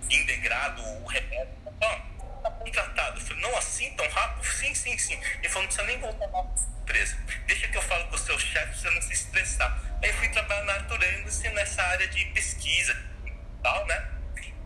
integrado, 0.10 0.82
o 0.84 1.06
remédio, 1.06 1.56
tá 2.50 2.52
contratado. 2.52 3.20
Eu 3.20 3.26
falei, 3.26 3.42
não 3.42 3.58
assim 3.58 3.92
tão 3.96 4.08
rápido? 4.10 4.46
Sim, 4.46 4.74
sim, 4.76 4.98
sim. 4.98 5.20
Ele 5.40 5.50
falou, 5.50 5.64
não 5.64 5.68
precisa 5.68 5.88
nem 5.88 6.00
voltar 6.00 6.28
na 6.28 6.82
empresa. 6.82 7.18
Deixa 7.48 7.68
que 7.68 7.78
eu 7.78 7.82
falo 7.82 8.08
com 8.08 8.16
o 8.16 8.20
seu 8.20 8.38
chefe 8.40 8.80
você 8.80 8.90
não 8.90 9.02
se 9.02 9.14
estressar. 9.14 9.82
Aí 10.02 10.10
eu 10.10 10.14
fui 10.16 10.30
trabalhar 10.30 10.64
na 10.64 10.74
Arthur 10.74 11.04
Anderson 11.04 11.50
nessa 11.52 11.82
área 11.82 12.08
de 12.08 12.26
pesquisa 12.26 12.96
e 13.26 13.32
tal, 13.64 13.86
né? 13.88 14.12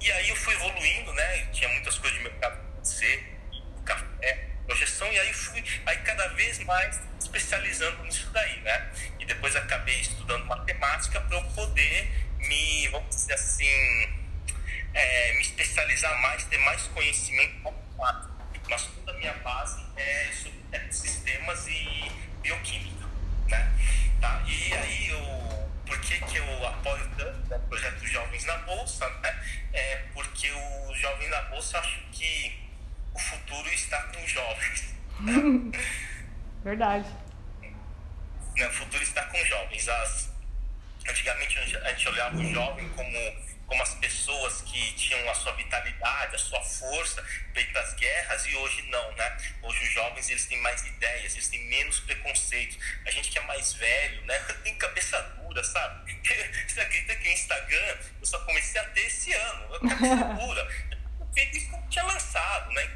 E 0.01 0.11
aí 0.11 0.29
eu 0.29 0.35
fui 0.35 0.53
evoluindo, 0.53 1.13
né? 1.13 1.45
tinha 1.51 1.69
muitas 1.69 1.97
coisas 1.97 2.17
de 2.17 2.23
mercado 2.23 2.69
café, 3.85 4.47
projeção, 4.65 5.11
e 5.11 5.19
aí 5.19 5.33
fui 5.33 5.63
aí 5.85 5.97
cada 5.97 6.27
vez 6.29 6.59
mais 6.59 6.99
especializando 7.19 8.03
nisso 8.03 8.29
daí, 8.31 8.61
né? 8.61 8.91
E 9.19 9.25
depois 9.25 9.55
acabei 9.55 9.99
estudando 9.99 10.45
matemática 10.45 11.19
para 11.21 11.37
eu 11.37 11.43
poder 11.51 12.07
me, 12.37 12.87
vamos 12.89 13.09
dizer 13.15 13.33
assim, 13.33 14.28
é, 14.93 15.33
me 15.33 15.41
especializar 15.41 16.19
mais, 16.21 16.43
ter 16.45 16.57
mais 16.59 16.83
conhecimento 16.87 17.63
matemático. 17.63 18.29
Mas 18.69 18.83
toda 18.85 19.11
a 19.11 19.15
minha 19.15 19.33
base 19.33 19.83
é 19.95 20.31
sobre 20.31 20.91
sistemas 20.91 21.67
e 21.67 22.11
bioquímica, 22.41 23.07
né? 23.47 23.71
Tá? 24.21 24.43
E 24.45 24.73
aí, 24.73 25.09
eu, 25.09 25.69
por 25.85 25.99
que, 26.01 26.19
que 26.19 26.37
eu 26.37 26.67
apoio 26.67 27.09
tanto 27.17 27.55
o 27.55 27.59
projeto 27.67 28.05
Jovens 28.05 28.45
na 28.45 28.57
Bolsa? 28.59 29.09
Né? 29.21 29.43
É 29.73 29.95
porque 30.13 30.51
o 30.51 30.93
Jovem 30.95 31.29
na 31.29 31.41
Bolsa, 31.43 31.79
acho 31.79 31.99
que 32.11 32.59
o 33.13 33.19
futuro 33.19 33.67
está 33.69 34.01
com 34.03 34.23
os 34.23 34.31
jovens. 34.31 34.93
Né? 35.21 35.79
Verdade. 36.63 37.07
Né? 38.55 38.67
O 38.67 38.71
futuro 38.71 39.01
está 39.01 39.23
com 39.23 39.41
os 39.41 39.47
jovens. 39.47 39.87
As, 39.87 40.29
antigamente 41.07 41.57
a 41.57 41.89
gente 41.91 42.09
olhava 42.09 42.37
o 42.37 42.53
jovem 42.53 42.89
como 42.89 43.17
como 43.69 43.83
as 43.83 43.93
pessoas 43.93 44.61
que 44.63 44.93
tinham 44.93 45.29
a 45.29 45.35
sua 45.35 45.53
vitalidade, 45.53 46.35
a 46.35 46.39
sua 46.39 46.59
força 46.61 47.23
feita 47.53 47.79
as 47.79 47.93
guerras 47.93 48.45
e 48.47 48.55
hoje 48.55 48.81
não, 48.89 49.11
né? 49.11 49.37
Hoje 49.61 49.83
os 49.83 49.93
jovens 49.93 50.27
eles 50.29 50.45
têm 50.47 50.59
mais 50.61 50.83
ideias, 50.87 51.33
eles 51.33 51.47
têm 51.49 51.63
menos 51.67 51.99
preconceitos. 51.99 52.79
A 53.05 53.11
gente 53.11 53.29
que 53.29 53.37
é 53.37 53.41
mais 53.41 53.73
velho, 53.73 54.25
né? 54.25 54.39
Tem 54.63 54.75
cabeça 54.75 55.21
dura, 55.21 55.63
sabe? 55.63 56.19
Você 56.67 56.81
acredita 56.81 57.15
que 57.15 57.29
o 57.29 57.31
Instagram 57.31 57.97
eu 58.19 58.25
só 58.25 58.39
comecei 58.39 58.81
a 58.81 58.85
ter 58.85 59.01
esse 59.01 59.31
ano? 59.33 59.79
Cabeça 59.87 60.25
dura. 60.33 60.89
Que 61.35 61.45
tinha 61.89 62.03
lançado, 62.03 62.69
né? 62.71 62.89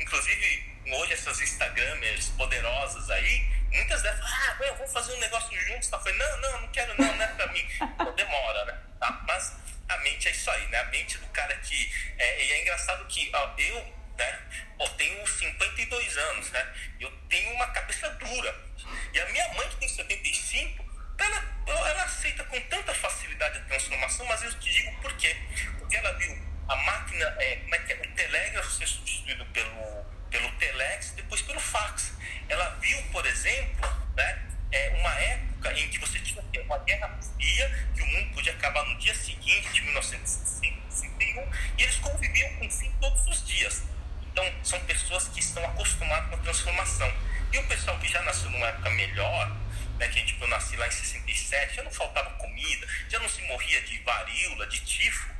Inclusive 0.00 0.74
hoje 0.90 1.12
essas 1.12 1.40
Instagramers 1.40 2.30
poderosas 2.30 3.08
aí, 3.10 3.46
muitas 3.70 4.02
delas 4.02 4.18
falam, 4.18 4.34
ah, 4.36 4.56
eu 4.64 4.76
vou 4.76 4.88
fazer 4.88 5.12
um 5.12 5.20
negócio 5.20 5.60
juntos. 5.60 5.88
Tá? 5.88 5.98
Eu 5.98 6.00
falei, 6.00 6.18
não, 6.18 6.40
não, 6.40 6.60
não 6.62 6.68
quero 6.68 7.00
não, 7.00 7.14
não 7.14 7.24
é 7.24 7.28
pra 7.28 7.46
mim. 7.52 7.64
Então, 7.80 8.14
demora, 8.14 8.64
né? 8.64 8.78
Tá? 8.98 9.22
Mas 9.28 9.52
a 9.88 9.96
mente 9.98 10.28
é 10.28 10.30
isso 10.30 10.50
aí, 10.50 10.66
né? 10.68 10.78
A 10.78 10.84
mente 10.84 11.18
do 11.18 11.26
cara 11.28 11.54
que. 11.56 11.92
É, 12.18 12.44
e 12.44 12.52
é 12.52 12.62
engraçado 12.62 13.06
que 13.06 13.30
ó, 13.34 13.54
eu, 13.58 13.94
né? 14.16 14.38
Pô, 14.78 14.88
tenho 14.90 15.26
52 15.26 16.16
anos, 16.16 16.50
né? 16.50 16.74
Eu 17.00 17.10
tenho 17.28 17.52
uma 17.54 17.66
cabeça 17.68 18.08
dura. 18.10 18.64
E 19.12 19.20
a 19.20 19.26
minha 19.26 19.48
mãe, 19.54 19.68
que 19.68 19.76
tem 19.76 19.88
75, 19.88 20.84
ela, 21.18 21.44
ela 21.66 22.02
aceita 22.02 22.44
com 22.44 22.60
tanta 22.62 22.94
facilidade 22.94 23.58
a 23.58 23.62
transformação, 23.62 24.26
mas 24.26 24.42
eu 24.42 24.58
te 24.58 24.70
digo 24.70 25.00
por 25.00 25.12
quê. 25.16 25.36
Porque 25.78 25.96
ela 25.96 26.12
viu 26.14 26.36
a 26.68 26.76
máquina, 26.76 27.24
é, 27.38 27.56
como 27.56 27.74
é 27.74 27.78
que 27.78 27.92
é? 27.92 27.96
O 27.96 28.14
telégrafo 28.14 28.70
ser 28.70 28.86
substituído 28.86 29.44
pelo, 29.46 30.04
pelo 30.30 30.50
telex, 30.52 31.10
depois 31.10 31.42
pelo 31.42 31.60
fax. 31.60 32.12
Ela 32.48 32.70
viu, 32.80 33.00
por 33.12 33.24
exemplo, 33.26 33.88
né? 34.16 34.53
É, 34.74 34.88
uma 34.98 35.14
época 35.20 35.72
em 35.78 35.88
que 35.88 35.98
você 36.00 36.18
tinha 36.18 36.42
uma 36.64 36.78
guerra 36.78 37.16
fria, 37.22 37.88
que 37.94 38.02
o 38.02 38.06
mundo 38.06 38.34
podia 38.34 38.52
acabar 38.52 38.84
no 38.84 38.98
dia 38.98 39.14
seguinte, 39.14 39.72
de 39.72 39.80
1961, 39.82 41.48
e 41.78 41.82
eles 41.84 41.94
conviviam 41.98 42.52
com 42.56 42.66
o 42.66 42.70
fim 42.70 42.90
todos 43.00 43.24
os 43.28 43.46
dias. 43.46 43.84
Então, 44.32 44.44
são 44.64 44.80
pessoas 44.80 45.28
que 45.28 45.38
estão 45.38 45.64
acostumadas 45.64 46.28
com 46.28 46.34
a 46.34 46.38
transformação. 46.38 47.12
E 47.52 47.58
o 47.58 47.66
pessoal 47.68 47.96
que 48.00 48.08
já 48.08 48.20
nasceu 48.22 48.50
numa 48.50 48.66
época 48.66 48.90
melhor, 48.90 49.56
né, 49.96 50.08
que 50.08 50.18
gente, 50.18 50.36
eu 50.40 50.48
nasci 50.48 50.76
lá 50.76 50.88
em 50.88 50.90
67, 50.90 51.76
já 51.76 51.84
não 51.84 51.92
faltava 51.92 52.30
comida, 52.30 52.84
já 53.08 53.20
não 53.20 53.28
se 53.28 53.42
morria 53.42 53.80
de 53.82 53.96
varíola, 53.98 54.66
de 54.66 54.80
tifo, 54.80 55.30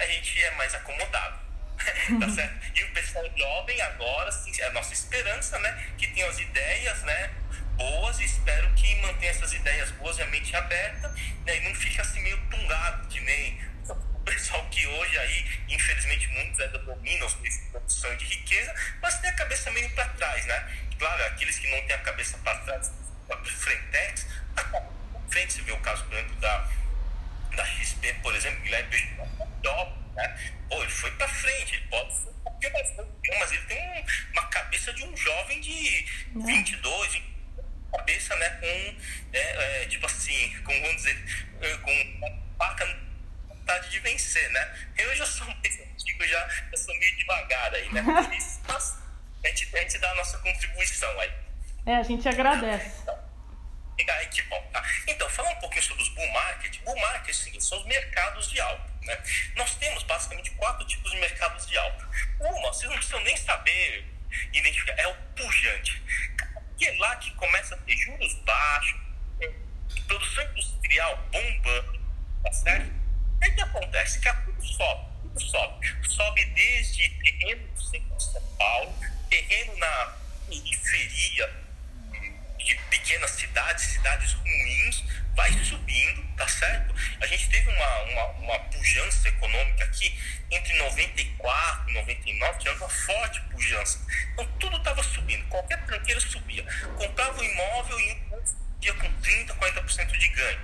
a 0.00 0.06
gente 0.06 0.42
é 0.42 0.50
mais 0.56 0.74
acomodado. 0.74 1.38
tá 2.20 2.28
certo? 2.28 2.76
E 2.76 2.82
o 2.82 2.90
pessoal 2.92 3.24
jovem 3.36 3.80
agora, 3.82 4.32
sim, 4.32 4.52
é 4.60 4.66
a 4.66 4.72
nossa 4.72 4.92
esperança, 4.92 5.58
né? 5.60 5.92
Que 5.96 6.08
tem 6.08 6.24
as 6.24 6.38
ideias, 6.40 7.02
né? 7.04 7.30
Boas 7.80 8.20
e 8.20 8.24
espero 8.24 8.70
que 8.74 8.94
mantenha 8.96 9.30
essas 9.30 9.54
ideias 9.54 9.90
boas 9.92 10.18
e 10.18 10.22
a 10.22 10.26
mente 10.26 10.54
aberta 10.54 11.08
né, 11.46 11.56
e 11.56 11.60
não 11.60 11.74
fique 11.74 11.98
assim 11.98 12.20
meio 12.20 12.36
tungado, 12.50 13.08
que 13.08 13.18
nem 13.20 13.58
o 13.88 14.20
pessoal 14.20 14.62
que 14.68 14.86
hoje 14.86 15.18
aí, 15.18 15.60
infelizmente, 15.70 16.28
muitos 16.28 16.60
ainda 16.60 16.78
dominam 16.78 17.26
os 17.26 17.34
meios 17.36 17.58
de 17.58 17.64
produção 17.70 18.14
de 18.16 18.26
riqueza, 18.26 18.74
mas 19.00 19.18
tem 19.20 19.30
a 19.30 19.32
cabeça 19.32 19.70
meio 19.70 19.90
para 19.92 20.04
trás, 20.10 20.44
né? 20.44 20.78
Claro, 20.98 21.24
aqueles 21.24 21.58
que 21.58 21.70
não 21.70 21.80
têm 21.86 21.96
a 21.96 22.00
cabeça 22.00 22.36
para 22.38 22.58
trás, 22.58 22.92
para 23.26 23.42
frente, 23.44 24.26
frente, 25.30 25.52
você 25.54 25.62
vê 25.62 25.72
o 25.72 25.80
caso, 25.80 26.04
por 26.04 26.12
exemplo, 26.12 26.36
da, 26.36 26.68
da 27.56 27.64
XP, 27.64 28.12
por 28.22 28.34
exemplo, 28.36 28.60
Guilherme 28.60 29.10
Top, 29.62 29.98
né? 30.14 30.52
Pô, 30.68 30.82
ele 30.82 30.92
foi 30.92 31.10
para 31.12 31.28
frente, 31.28 31.76
ele 31.76 31.86
pode 31.86 32.14
ser 32.14 32.28
um 32.28 32.42
pouquinho 32.42 32.72
mais 32.74 32.90
mas 33.38 33.52
ele 33.52 33.62
tem 33.62 34.04
uma 34.32 34.46
cabeça 34.48 34.92
de 34.92 35.04
um 35.04 35.16
jovem 35.16 35.60
de 35.60 36.04
22, 36.34 37.12
20 37.12 37.39
cabeça, 37.90 38.34
né, 38.36 38.48
com, 38.60 39.36
é, 39.36 39.82
é, 39.82 39.86
tipo 39.86 40.06
assim, 40.06 40.62
com, 40.62 40.72
vamos 40.80 40.96
dizer, 40.96 41.48
é, 41.60 41.76
com 41.78 41.92
uma 41.92 42.30
faca 42.58 42.86
vontade 43.48 43.90
de 43.90 44.00
vencer, 44.00 44.50
né? 44.50 44.88
Eu 44.98 45.14
já 45.16 45.26
sou 45.26 45.46
mais 45.62 45.80
antigo, 45.80 46.26
já 46.26 46.48
eu 46.72 46.78
sou 46.78 46.96
meio 46.98 47.16
devagar 47.16 47.74
aí, 47.74 47.92
né? 47.92 48.02
Por 48.02 48.34
isso, 48.34 48.60
a 49.44 49.48
gente, 49.48 49.76
a 49.76 49.80
gente 49.80 49.98
dá 49.98 50.10
a 50.10 50.14
nossa 50.14 50.38
contribuição 50.38 51.20
aí. 51.20 51.32
É, 51.86 51.96
a 51.96 52.02
gente 52.02 52.28
agradece. 52.28 53.02
Então, 53.98 54.14
aí, 54.16 54.26
que 54.28 54.42
bom, 54.42 54.62
tá? 54.72 54.82
Então, 55.06 55.28
falar 55.28 55.50
um 55.50 55.56
pouquinho 55.56 55.82
sobre 55.82 56.02
os 56.02 56.08
bull 56.10 56.32
market. 56.32 56.78
Bull 56.80 56.98
market 57.00 57.30
é 57.30 57.60
são 57.60 57.78
os 57.78 57.86
mercados 57.86 58.50
de 58.50 58.60
alta. 58.60 58.90
Né? 59.02 59.18
Nós 59.56 59.74
temos 59.76 60.02
basicamente 60.04 60.50
quatro 60.52 60.86
tipos 60.86 61.10
de 61.10 61.18
mercados 61.18 61.66
de 61.66 61.76
alta. 61.76 62.08
Uma, 62.40 62.72
vocês 62.72 62.88
não 62.88 62.96
precisam 62.96 63.20
nem 63.20 63.36
saber 63.36 64.06
identificar, 64.52 64.94
é 64.98 65.06
o 65.06 65.14
pujante 65.36 66.02
que 66.80 66.88
é 66.88 66.96
lá 66.98 67.14
que 67.16 67.30
começa 67.32 67.74
a 67.74 67.78
ter 67.78 67.94
juros 67.94 68.34
baixos, 68.46 68.98
produção 70.06 70.42
industrial 70.52 71.28
bombando, 71.30 72.00
tá 72.42 72.52
certo? 72.52 72.90
Aí 73.42 73.50
que 73.52 73.60
acontece? 73.60 74.18
Que 74.18 74.32
tudo 74.32 74.64
sobe, 74.64 75.12
tudo 75.20 75.40
sobe. 75.40 76.08
Sobe 76.08 76.44
desde 76.46 77.08
terreno 77.10 77.68
do 77.68 77.82
centro 77.82 78.16
de 78.16 78.24
São 78.24 78.42
Paulo, 78.56 78.94
terreno 79.28 79.76
na 79.76 80.16
periferia 80.48 81.54
de 82.56 82.74
pequenas 82.88 83.30
cidades, 83.32 83.84
cidades 83.84 84.32
ruins, 84.32 85.04
vai 85.40 85.52
subindo, 85.64 86.22
tá 86.36 86.46
certo? 86.46 86.94
A 87.18 87.26
gente 87.26 87.48
teve 87.48 87.66
uma, 87.70 88.02
uma, 88.02 88.24
uma 88.24 88.58
pujança 88.58 89.26
econômica 89.26 89.84
aqui 89.84 90.14
entre 90.50 90.74
94 90.76 91.90
e 91.90 91.94
99, 91.94 92.58
tinha 92.58 92.74
uma 92.74 92.88
forte 92.90 93.40
pujança. 93.50 94.06
Então 94.34 94.46
tudo 94.58 94.76
estava 94.76 95.02
subindo, 95.02 95.42
qualquer 95.48 95.82
tranqueira 95.86 96.20
subia. 96.20 96.62
Comprava 96.98 97.40
um 97.40 97.42
imóvel 97.42 98.00
e 98.00 98.20
dia 98.80 98.92
com 98.94 99.10
30, 99.20 99.54
40% 99.54 100.18
de 100.18 100.28
ganho. 100.28 100.60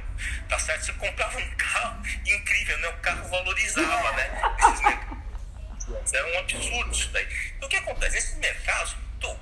Tá 0.47 0.59
certo? 0.59 0.85
Você 0.85 0.93
comprava 0.93 1.39
um 1.39 1.51
carro, 1.57 2.03
incrível, 2.27 2.79
né? 2.79 2.89
O 2.89 2.97
carro 2.99 3.29
valorizava, 3.29 4.12
né? 4.12 4.31
Esses 5.89 6.12
Era 6.12 6.35
um 6.35 6.39
absurdo 6.39 6.93
isso 6.93 7.09
daí. 7.12 7.27
Então 7.57 7.67
o 7.67 7.71
que 7.71 7.77
acontece? 7.77 8.19
Esses 8.19 8.37
mercados 8.37 8.97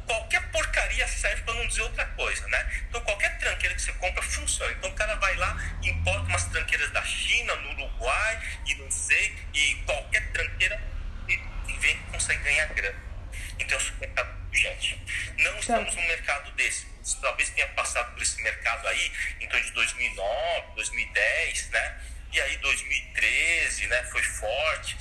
qualquer 0.07 0.51
porcaria 0.51 1.07
serve 1.09 1.43
para 1.43 1.55
não 1.55 1.67
dizer 1.67 1.83
outra 1.83 2.05
coisa, 2.07 2.47
né? 2.49 2.85
Então 2.89 3.01
qualquer 3.03 3.39
tranqueira 3.39 3.75
que 3.75 3.83
você 3.83 3.93
compra 3.95 4.23
funciona. 4.23 4.73
Então 4.73 4.91
o 4.91 4.95
cara 4.95 5.15
vai 5.17 5.35
lá, 5.37 5.57
importa 5.83 6.29
umas 6.29 6.45
tranqueiras 6.45 6.91
da 6.91 7.03
China, 7.05 7.55
no 7.57 7.71
Uruguai 7.71 8.61
e 8.67 8.75
não 8.77 8.91
sei, 8.91 9.37
e 9.53 9.75
qualquer 9.87 10.31
tranqueira 10.33 10.81
e 11.29 11.73
vem 11.79 11.97
consegue 12.13 12.43
ganhar 12.43 12.67
grana. 12.67 13.03
Então 13.59 13.79
é 13.79 13.83
um 13.83 13.99
mercado 14.01 14.45
gente. 14.53 15.01
Não 15.39 15.59
estamos 15.59 15.95
num 15.95 16.07
mercado 16.07 16.53
desse. 16.53 16.87
Talvez 17.21 17.51
tenha 17.51 17.67
passado 17.69 18.15
por 18.15 18.23
esse 18.23 18.41
mercado 18.43 18.87
aí 18.87 19.13
torno 19.55 19.67
de 19.67 19.73
2009, 19.73 20.75
2010, 20.75 21.71
né? 21.71 22.01
E 22.35 22.41
aí 22.41 22.57
2013, 22.57 23.87
né, 23.87 24.03
foi 24.11 24.21
forte, 24.25 24.97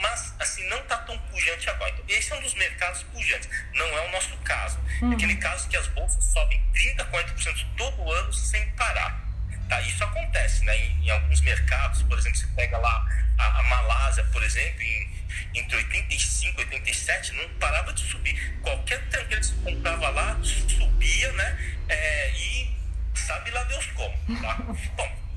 mas 0.00 0.34
assim 0.38 0.66
não 0.68 0.78
está 0.78 0.96
tão 0.96 1.18
pujante 1.18 1.68
agora. 1.68 1.90
Então, 1.90 2.04
esse 2.08 2.32
é 2.32 2.36
um 2.36 2.40
dos 2.40 2.54
mercados 2.54 3.02
pujantes. 3.02 3.46
Não 3.74 3.86
é 3.86 4.08
o 4.08 4.10
nosso 4.10 4.34
caso. 4.38 4.78
Uhum. 5.02 5.12
É 5.12 5.14
aquele 5.14 5.36
caso 5.36 5.68
que 5.68 5.76
as 5.76 5.86
bolsas 5.88 6.24
sobem 6.24 6.58
30, 6.72 7.04
40% 7.04 7.66
todo 7.76 8.10
ano 8.10 8.32
sem 8.32 8.66
parar. 8.70 9.22
Tá? 9.68 9.82
Isso 9.82 10.02
acontece, 10.02 10.64
né? 10.64 10.78
Em, 10.78 11.04
em, 11.04 11.10
alguns 11.10 11.42
mercados, 11.42 12.02
por 12.04 12.18
exemplo, 12.18 12.38
você 12.38 12.46
pega 12.56 12.78
lá 12.78 13.06
a, 13.36 13.60
a 13.60 13.62
Malásia, 13.64 14.24
por 14.32 14.42
exemplo, 14.42 14.80
em, 14.80 15.10
entre 15.56 15.76
85 15.76 16.58
e 16.58 16.64
87, 16.64 17.32
não 17.34 17.48
parava 17.58 17.92
de 17.92 18.00
subir. 18.00 18.60
Qualquer 18.62 19.06
tranqueira 19.10 19.42
que 19.42 19.46
você 19.46 19.54
comprava 19.62 20.08
lá, 20.08 20.38
subia, 20.42 21.32
né? 21.32 21.76
É, 21.86 22.30
e 22.30 22.74
sabe 23.14 23.50
lá 23.50 23.62
Deus 23.64 23.84
como. 23.88 24.40
Tá? 24.40 24.56
Bom, 24.96 25.27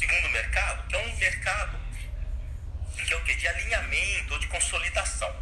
segundo 0.00 0.30
mercado, 0.30 0.88
que 0.88 0.96
é 0.96 0.98
um 0.98 1.16
mercado 1.16 1.78
que 3.06 3.14
é 3.14 3.16
o 3.16 3.24
quê? 3.24 3.34
De 3.34 3.48
alinhamento 3.48 4.34
ou 4.34 4.38
de 4.38 4.46
consolidação, 4.46 5.34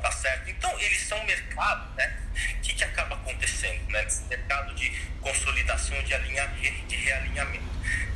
tá 0.00 0.12
certo? 0.12 0.48
Então, 0.48 0.78
eles 0.78 1.00
são 1.02 1.22
mercados, 1.24 1.94
né? 1.96 2.22
O 2.56 2.60
que, 2.60 2.74
que 2.74 2.84
acaba 2.84 3.16
acontecendo, 3.16 3.90
né? 3.90 4.04
Esse 4.04 4.22
mercado 4.24 4.72
de 4.74 4.90
consolidação, 5.20 6.00
de, 6.04 6.14
alinha, 6.14 6.46
de 6.86 6.96
realinhamento. 6.96 7.64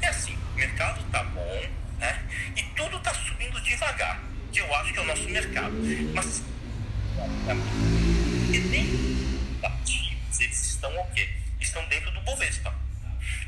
É 0.00 0.06
assim, 0.06 0.38
o 0.52 0.54
mercado 0.54 1.02
tá 1.10 1.24
bom, 1.24 1.70
né? 1.98 2.24
E 2.56 2.62
tudo 2.62 3.00
tá 3.00 3.12
subindo 3.12 3.60
devagar, 3.62 4.22
que 4.52 4.60
eu 4.60 4.74
acho 4.76 4.92
que 4.92 4.98
é 4.98 5.02
o 5.02 5.06
nosso 5.06 5.28
mercado. 5.28 5.74
Mas, 6.14 6.42
e 8.52 8.58
nem 8.58 9.60
ativos, 9.62 10.40
eles 10.40 10.66
estão 10.66 10.96
o 10.96 11.10
quê? 11.12 11.28
Estão 11.58 11.84
dentro 11.88 12.10
do 12.12 12.20
Bovespa. 12.20 12.72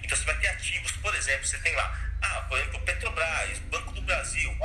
Então, 0.02 0.16
você 0.16 0.24
vai 0.24 0.38
ter 0.38 0.48
ativos, 0.48 0.92
por 0.92 1.14
exemplo, 1.14 1.46
você 1.46 1.58
tem 1.58 1.74
lá 1.74 2.12
ah, 2.22 2.44
por 2.48 2.58
exemplo, 2.58 2.80
Petrobras, 2.80 3.58
Banco 3.70 3.92
do 3.92 4.02
Brasil, 4.02 4.56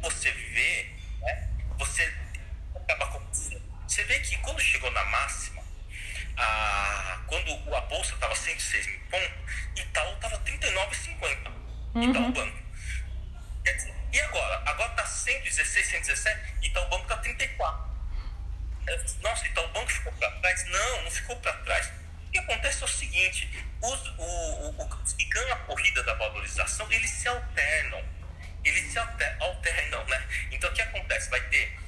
você 0.00 0.30
vê, 0.30 0.90
né, 1.20 1.48
você 1.78 2.14
acaba 2.74 3.06
com. 3.06 3.20
Você 3.32 4.04
vê 4.04 4.20
que 4.20 4.36
quando 4.38 4.60
chegou 4.60 4.90
na 4.90 5.04
máxima, 5.06 5.62
a, 6.36 7.22
quando 7.26 7.74
a 7.74 7.80
bolsa 7.82 8.14
estava 8.14 8.34
106 8.34 8.86
mil 8.86 9.00
pontos, 9.10 9.54
Itaú 9.74 10.14
estava 10.14 10.38
39,50. 10.40 11.52
Uhum. 11.94 12.10
Itaú 12.10 12.32
Banco. 12.32 12.66
E 14.12 14.20
agora? 14.20 14.62
Agora 14.66 14.90
está 14.90 15.06
116, 15.06 15.86
117, 15.86 16.66
Itaú 16.66 16.88
Banco 16.88 17.02
está 17.04 17.16
34. 17.18 17.86
Nossa, 19.22 19.46
Itaú 19.46 19.68
Banco 19.68 19.90
ficou 19.90 20.12
para 20.12 20.30
trás? 20.40 20.64
Não, 20.68 21.02
não 21.02 21.10
ficou 21.10 21.36
para 21.36 21.52
trás 21.54 22.05
que 22.36 22.38
acontece 22.38 22.82
é 22.82 22.84
o 22.84 22.88
seguinte, 22.88 23.50
os, 23.82 24.08
o, 24.18 24.22
o, 24.22 24.82
o, 24.82 25.16
que 25.16 25.24
ganha 25.24 25.54
a 25.54 25.58
corrida 25.58 26.02
da 26.02 26.14
valorização, 26.14 26.86
eles 26.92 27.10
se 27.10 27.28
alternam. 27.28 28.02
Eles 28.64 28.92
se 28.92 28.98
alter, 28.98 29.36
alternam, 29.40 30.04
né? 30.06 30.22
Então 30.50 30.68
o 30.68 30.72
que 30.72 30.82
acontece? 30.82 31.30
Vai 31.30 31.40
ter 31.48 31.78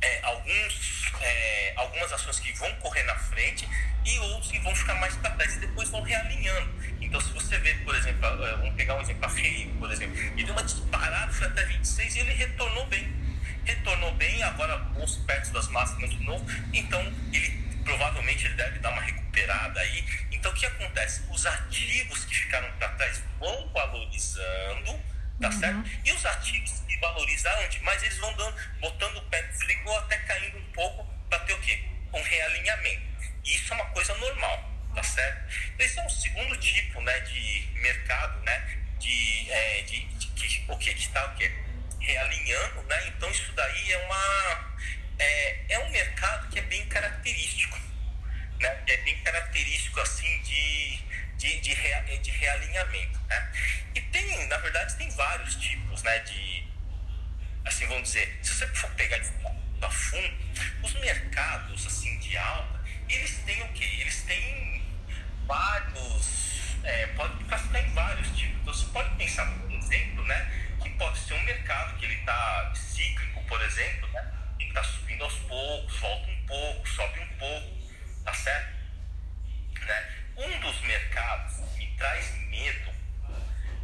é, 0.00 0.20
alguns, 0.22 1.12
é, 1.20 1.72
algumas 1.76 2.12
ações 2.12 2.40
que 2.40 2.52
vão 2.54 2.72
correr 2.76 3.02
na 3.04 3.14
frente 3.16 3.68
e 4.04 4.18
outros 4.18 4.50
que 4.50 4.58
vão 4.60 4.74
ficar 4.74 4.94
mais 4.94 5.14
para 5.16 5.30
trás 5.30 5.54
e 5.54 5.60
depois 5.60 5.88
vão 5.90 6.02
realinhando. 6.02 6.74
Então, 7.00 7.20
se 7.20 7.30
você 7.32 7.58
vê, 7.58 7.74
por 7.74 7.94
exemplo, 7.94 8.26
é, 8.44 8.56
vamos 8.56 8.74
pegar 8.74 8.96
um 8.96 9.02
exemplo, 9.02 9.24
a 9.24 9.28
FEI, 9.28 9.72
por 9.78 9.92
exemplo, 9.92 10.18
ele 10.18 10.44
deu 10.44 10.52
uma 10.54 10.64
disparada, 10.64 11.32
foi 11.32 11.46
até 11.46 11.64
26 11.64 12.16
e 12.16 12.18
ele 12.20 12.32
retornou 12.32 12.86
bem. 12.86 13.14
Retornou 13.64 14.12
bem, 14.14 14.42
agora 14.42 14.78
bolsa 14.78 15.20
perto 15.26 15.52
das 15.52 15.68
máximas 15.68 16.10
de 16.10 16.22
novo, 16.24 16.44
então 16.72 17.00
ele 17.32 17.50
provavelmente 17.84 18.46
ele 18.46 18.54
deve 18.54 18.78
dar 18.78 18.90
uma 18.90 19.02
recuperada 19.34 19.80
aí. 19.80 20.04
Então 20.30 20.52
o 20.52 20.54
que 20.54 20.64
acontece? 20.64 21.22
Os 21.28 21.44
ativos 21.44 22.24
que 22.24 22.34
ficaram 22.34 22.70
para 22.78 22.88
trás 22.90 23.22
vão 23.38 23.68
valorizando, 23.72 25.00
tá 25.40 25.48
uhum. 25.48 25.60
certo? 25.60 25.90
E 26.04 26.12
os 26.12 26.24
ativos 26.24 26.80
que 26.86 26.96
valorizaram 26.98 27.68
demais, 27.68 28.02
eles 28.02 28.18
vão 28.18 28.32
dando, 28.34 28.56
botando 28.80 29.16
o 29.16 29.22
pé 29.22 29.42
no 29.42 29.90
ou 29.90 29.98
até 29.98 30.16
caindo 30.18 30.58
um 30.58 30.72
pouco 30.72 31.04
para 31.28 31.40
ter 31.40 31.52
o 31.52 31.60
quê? 31.60 31.84
Um 32.12 32.22
realinhamento. 32.22 33.02
E 33.44 33.54
isso 33.54 33.72
é 33.72 33.76
uma 33.76 33.86
coisa 33.86 34.14
normal, 34.16 34.70
tá 34.94 35.02
certo? 35.02 35.52
Esse 35.78 35.98
é 35.98 36.06
o 36.06 36.10
segundo 36.10 36.56
tipo, 36.56 37.00
né, 37.02 37.20
de 37.20 37.68
mercado, 37.74 38.40
né, 38.42 38.78
de, 38.98 39.50
é, 39.50 39.82
de, 39.82 40.04
de, 40.04 40.28
de 40.30 40.64
o 40.68 40.78
que 40.78 40.94
que 40.94 41.00
está 41.00 41.26
o 41.26 41.34
quê? 41.36 41.50
Realinhando, 42.00 42.82
né? 42.84 43.08
Então 43.08 43.30
isso 43.30 43.52
daí 43.52 43.92
é 43.92 43.98
uma 44.06 44.74
é, 45.18 45.74
é 45.74 45.78
um 45.80 45.90
mercado 45.90 46.48
que 46.48 46.58
é 46.58 46.62
bem 46.62 46.86
característico, 46.86 47.78
né? 48.60 48.82
É 48.86 48.96
bem 48.98 49.16
característico 49.22 50.00
assim 50.00 50.40
de, 50.42 50.98
de, 51.36 51.60
de, 51.60 51.74
rea, 51.74 52.02
de 52.02 52.30
realinhamento, 52.30 53.20
né? 53.28 53.52
E 53.94 54.00
tem, 54.00 54.46
na 54.48 54.56
verdade, 54.58 54.96
tem 54.96 55.10
vários 55.10 55.56
tipos, 55.56 56.02
né? 56.02 56.18
De, 56.20 56.66
assim, 57.64 57.86
vamos 57.86 58.04
dizer, 58.04 58.38
se 58.42 58.54
você 58.54 58.66
for 58.68 58.90
pegar 58.90 59.18
de 59.18 59.30
a 59.82 59.90
fundo, 59.90 60.34
os 60.82 60.94
mercados, 60.94 61.86
assim, 61.86 62.18
de 62.18 62.36
alta, 62.38 62.80
eles 63.06 63.36
têm 63.44 63.62
o 63.62 63.68
quê? 63.74 63.84
Eles 63.84 64.22
têm 64.22 64.82
vários, 65.46 66.76
é, 66.84 67.06
pode 67.08 67.44
classificar 67.44 67.84
em 67.84 67.92
vários 67.92 68.28
tipos. 68.28 68.60
Então, 68.62 68.74
você 68.74 68.86
pode 68.86 69.14
pensar, 69.16 69.46
por 69.58 69.70
exemplo, 69.70 70.24
né? 70.24 70.70
Que 70.82 70.90
pode 70.90 71.18
ser 71.18 71.34
um 71.34 71.42
mercado 71.42 71.98
que 71.98 72.06
ele 72.06 72.14
está 72.14 72.72
cíclico, 72.74 73.42
por 73.44 73.60
exemplo, 73.62 74.08
né? 74.12 74.34
está 74.74 74.82
subindo 74.82 75.22
aos 75.22 75.34
poucos, 75.34 75.96
volta 76.00 76.28
um 76.28 76.46
pouco, 76.46 76.88
sobe 76.88 77.20
um 77.20 77.38
pouco, 77.38 77.83
tá 78.24 78.34
certo? 78.34 78.74
Né? 79.80 80.14
Um 80.36 80.60
dos 80.60 80.80
mercados 80.82 81.56
que 81.76 81.78
me 81.78 81.96
traz 81.96 82.34
medo, 82.48 82.92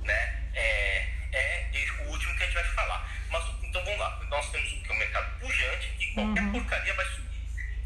né? 0.02 0.50
É, 0.54 1.06
é 1.32 1.86
o 2.00 2.10
último 2.10 2.36
que 2.36 2.42
a 2.42 2.46
gente 2.46 2.54
vai 2.54 2.64
falar. 2.64 3.08
Mas 3.30 3.44
então 3.62 3.84
vamos 3.84 3.98
lá. 4.00 4.20
Nós 4.28 4.50
temos 4.50 4.72
o 4.72 4.82
que? 4.82 4.90
O 4.90 4.96
mercado 4.96 5.38
pujante, 5.38 5.88
que 5.98 6.14
qualquer 6.14 6.42
uhum. 6.42 6.52
porcaria 6.52 6.94
vai 6.94 7.04
subir. 7.06 7.30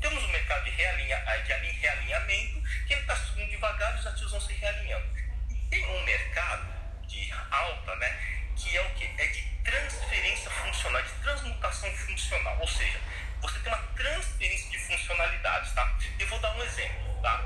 Temos 0.00 0.24
o 0.24 0.28
mercado 0.28 0.64
de, 0.64 0.70
realinha, 0.70 1.16
eh, 1.16 1.38
de 1.42 1.70
realinhamento, 1.70 2.62
que 2.86 2.92
ele 2.92 3.00
está 3.02 3.16
subindo 3.16 3.50
devagar 3.50 3.94
e 3.96 4.00
os 4.00 4.06
ativos 4.06 4.32
vão 4.32 4.40
se 4.40 4.52
realinhando. 4.54 5.06
E 5.50 5.54
tem 5.68 5.84
um 5.84 6.04
mercado 6.04 6.66
de 7.06 7.32
alta, 7.50 7.96
né? 7.96 8.08
Que 8.56 8.76
é 8.76 8.82
o 8.82 8.90
que? 8.90 9.04
É 9.04 9.26
de 9.26 9.42
transferência 9.64 10.50
funcional, 10.50 11.02
de 11.02 11.12
transmutação 11.22 11.90
funcional. 11.96 12.58
Ou 12.60 12.68
seja, 12.68 13.00
você 13.44 13.58
tem 13.58 13.72
uma 13.72 13.82
transferência 13.94 14.70
de 14.70 14.78
funcionalidades, 14.78 15.72
tá? 15.74 15.98
Eu 16.18 16.26
vou 16.28 16.38
dar 16.38 16.56
um 16.56 16.62
exemplo, 16.62 17.20
tá? 17.22 17.44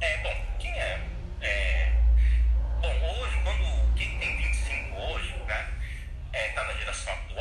É, 0.00 0.18
bom, 0.18 0.46
quem 0.58 0.70
é, 0.78 1.00
é 1.40 1.92
Bom, 2.82 2.88
hoje, 2.88 3.40
quando 3.42 3.94
quem 3.96 4.18
tem 4.18 4.36
25 4.36 5.00
hoje, 5.00 5.34
né, 5.46 5.68
é, 6.34 6.48
tá 6.50 6.64
na 6.64 6.74
geração 6.74 7.12
atual, 7.14 7.37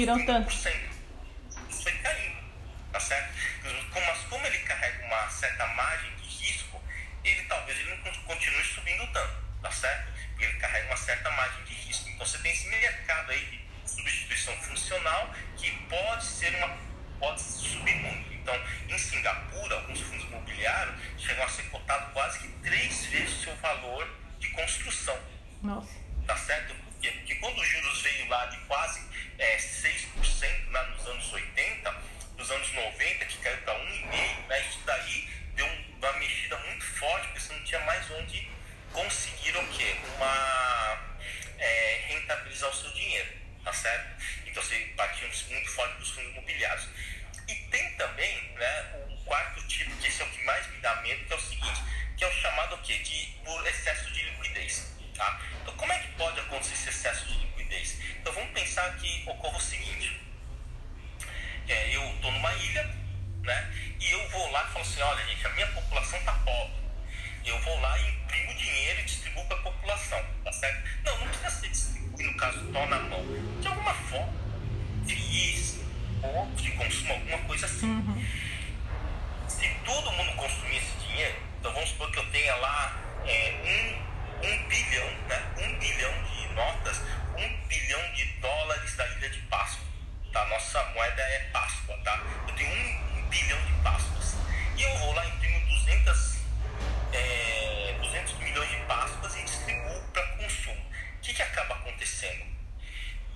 subiram, 0.00 0.26
tanto. 0.26 0.48
30%. 0.50 0.90
Isso 1.70 1.82
foi 1.82 1.92
caindo, 1.92 2.36
tá 2.92 3.00
certo? 3.00 3.34
Como- 3.92 4.06
Mas 4.06 4.18
como 4.24 4.46
ele 4.46 4.58
carrega 4.60 5.04
uma 5.06 5.28
certa 5.30 5.66
margem 5.68 6.14
de 6.16 6.22
risco, 6.28 6.82
ele 7.24 7.42
talvez 7.44 7.78
ele 7.78 7.90
não 7.90 7.98
con- 8.02 8.22
continue 8.24 8.64
subindo 8.64 9.06
tanto, 9.12 9.36
tá 9.62 9.70
certo? 9.70 10.12
Porque 10.30 10.44
ele 10.44 10.58
carrega 10.58 10.86
uma 10.86 10.96
certa 10.96 11.30
margem 11.30 11.64
de 11.64 11.74
risco. 11.74 12.08
Então 12.08 12.26
você 12.26 12.38
tem 12.38 12.52
esse 12.52 12.68
mercado 12.68 13.30
aí 13.30 13.44
de 13.84 13.90
substituição 13.90 14.56
funcional 14.62 15.34
que 15.56 15.70
pode 15.88 16.24
ser 16.24 16.54
uma 16.56 16.76
pode 17.18 17.40
subir 17.42 17.94
muito. 17.96 18.32
Então, 18.32 18.54
em 18.88 18.96
Singapura, 18.98 19.74
alguns 19.76 20.00
fundos 20.00 20.24
imobiliários 20.24 20.96
chegam 21.18 21.44
a 21.44 21.48
ser 21.50 21.64
cotados 21.64 22.10
quase 22.14 22.38
que 22.38 22.48
três 22.62 23.04
vezes 23.06 23.38
o 23.40 23.42
seu 23.42 23.56
valor 23.56 24.08
de 24.38 24.48
construção. 24.50 25.18
Nossa. 25.62 25.92
Tá 26.26 26.34
certo? 26.38 26.74
Por 26.74 27.00
quê? 27.02 27.10
Porque 27.10 27.34
quando 27.34 27.58
os 27.60 27.68
juros 27.68 28.00
veio 28.00 28.26
lá 28.28 28.46
de 28.46 28.56
quase 28.60 29.00
é, 29.40 29.56
6% 29.58 30.70
lá 30.70 30.82
nos 30.88 31.06
anos 31.08 31.32
80, 31.32 31.94
nos 32.36 32.50
anos 32.50 32.72
90, 32.72 33.24
que 33.24 33.38
caiu 33.38 33.56
para 33.62 33.74
1,5%, 33.74 34.46
né, 34.48 34.60
isso 34.68 34.80
daí 34.84 35.28
deu 35.54 35.66
um- 35.66 35.84
uma 35.98 36.12
mexida 36.14 36.56
muito 36.58 36.84
forte, 36.84 37.26
porque 37.28 37.40
você 37.40 37.52
não 37.54 37.64
tinha 37.64 37.80
mais 37.80 38.10
onde 38.10 38.48
conseguir 38.92 39.56
o 39.56 39.66
quê? 39.68 39.96
Uma 40.16 41.10
é, 41.58 42.04
rentabilizar 42.08 42.70
o 42.70 42.74
seu 42.74 42.90
dinheiro, 42.92 43.28
tá 43.62 43.72
certo? 43.72 44.22
Então 44.46 44.62
você 44.62 44.78
batia 44.96 45.28
muito 45.50 45.70
forte 45.70 45.98
dos 45.98 46.10
fundos 46.10 46.30
imobiliários. 46.32 46.88
E 47.48 47.54
tem 47.54 47.90
também 47.96 48.42
né, 48.54 49.04
o 49.10 49.24
quarto 49.24 49.66
tipo, 49.68 49.94
que 49.96 50.08
esse 50.08 50.22
é 50.22 50.24
o 50.24 50.30
que 50.30 50.42
mais 50.44 50.66
me 50.68 50.78
dá 50.78 50.96
medo, 51.02 51.22
que 51.26 51.32
é 51.32 51.36
o 51.36 51.40
seguinte, 51.40 51.82
que 52.16 52.24
é 52.24 52.28
o 52.28 52.32
chamado 52.32 52.76
o 52.76 52.78
quê? 52.78 52.94
De 52.98 53.26
por 53.44 53.66
excesso 53.66 54.10
de 54.10 54.22
liquidez. 54.22 54.90
Tá? 55.14 55.40
Então 55.60 55.76
como 55.76 55.92
é 55.92 55.98
que 55.98 56.08
pode 56.12 56.40
acontecer 56.40 56.72
esse 56.74 56.88
excesso 56.88 57.26
de 57.26 57.32
liquidez? 57.34 57.49
Então 57.76 58.32
vamos 58.32 58.50
pensar 58.50 58.96
que 58.96 59.22
ocorre 59.26 59.56
o 59.56 59.60
seguinte. 59.60 60.20
É, 61.68 61.96
eu 61.96 62.02
estou 62.14 62.32
numa 62.32 62.52
ilha, 62.54 62.84
né? 63.42 63.72
E 64.00 64.10
eu 64.10 64.28
vou 64.30 64.50
lá 64.50 64.64
e 64.64 64.72
falo 64.72 64.80
assim, 64.80 65.00
olha 65.00 65.26
gente, 65.26 65.46
a 65.46 65.50
minha 65.50 65.66
população 65.68 66.18
está 66.18 66.32
pobre. 66.32 66.74
Eu 67.44 67.58
vou 67.60 67.80
lá 67.80 67.98
e 67.98 68.08
imprimo 68.10 68.54
dinheiro 68.54 69.00
e 69.00 69.04
distribuo 69.04 69.44
para 69.46 69.56
a 69.56 69.62
população, 69.62 70.24
tá 70.44 70.52
certo? 70.52 70.88
Não, 71.04 71.18
não 71.18 71.28
precisa 71.28 71.50
ser 71.50 71.68
distribuir, 71.68 72.26
no 72.26 72.36
caso, 72.36 72.72
tó 72.72 72.86
na 72.86 72.98
mão. 72.98 73.24
De 73.60 73.66
alguma 73.68 73.94
forma, 73.94 74.32
FIIs, 75.06 75.80
ou 76.22 76.46
de 76.56 76.70
consumo, 76.72 77.12
alguma 77.12 77.38
coisa 77.38 77.66
assim. 77.66 78.24
Se 79.48 79.68
todo 79.84 80.12
mundo 80.12 80.36
consumir 80.36 80.76
esse 80.76 80.96
dinheiro, 81.06 81.36
então 81.58 81.72
vamos 81.72 81.88
supor 81.90 82.10
que 82.10 82.18
eu 82.18 82.30
tenha 82.30 82.54
lá 82.56 82.98
é, 83.26 83.54
um, 83.64 84.09
um 84.42 84.68
bilhão, 84.68 85.10
né? 85.28 85.52
Um 85.58 85.78
bilhão 85.78 86.12
de 86.24 86.48
notas, 86.54 87.00
um 87.36 87.66
bilhão 87.66 88.12
de 88.12 88.24
dólares 88.40 88.96
da 88.96 89.06
Ilha 89.06 89.30
de 89.30 89.38
Páscoa. 89.42 89.84
Tá? 90.32 90.44
Nossa 90.46 90.82
moeda 90.94 91.22
é 91.22 91.38
Páscoa, 91.52 91.96
tá? 92.04 92.22
Eu 92.48 92.54
tenho 92.54 92.70
um, 92.70 93.28
bilhão 93.28 93.58
de 93.64 93.72
Páscoas. 93.82 94.34
E 94.76 94.82
eu 94.82 94.96
vou 94.98 95.12
lá 95.12 95.24
e 95.26 95.28
imprimo 95.30 95.66
200, 95.66 96.38
é, 97.12 97.96
200 98.00 98.34
milhões 98.38 98.70
de 98.70 98.76
Páscoas 98.86 99.36
e 99.36 99.42
distribuo 99.44 100.02
para 100.12 100.26
consumo. 100.36 100.80
O 100.80 101.20
que, 101.20 101.34
que 101.34 101.42
acaba 101.42 101.74
acontecendo? 101.74 102.44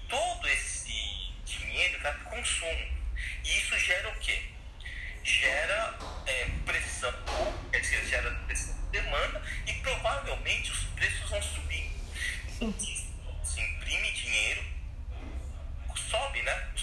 Todo 0.09 0.49
esse 0.49 1.33
dinheiro 1.45 2.01
vai 2.01 2.13
para 2.13 2.31
consumo. 2.31 2.95
E 3.45 3.59
isso 3.59 3.79
gera 3.79 4.09
o 4.09 4.15
quê? 4.21 4.54
Gera 5.25 5.99
é, 6.27 6.51
pressão, 6.67 7.13
quer 7.73 7.81
dizer, 7.81 8.07
gera 8.07 8.31
pressão 8.47 8.75
de 8.75 9.01
demanda 9.01 9.43
e 9.67 9.73
provavelmente 9.75 10.71
os 10.71 10.85
preços 10.95 11.31
vão 11.31 11.43
subir. 11.43 11.91
Se 13.43 13.61
imprime 13.61 14.13
dinheiro, 14.13 14.63
sobe, 15.97 16.43
né? 16.43 16.69
Os 16.77 16.83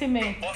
crescimento. 0.00 0.49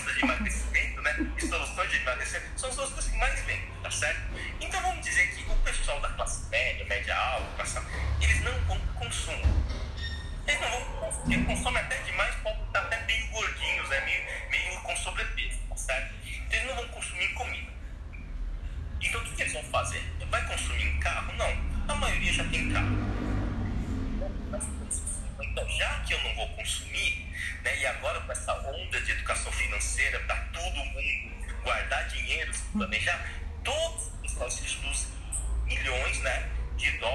de 36.77 36.99
dó 37.01 37.14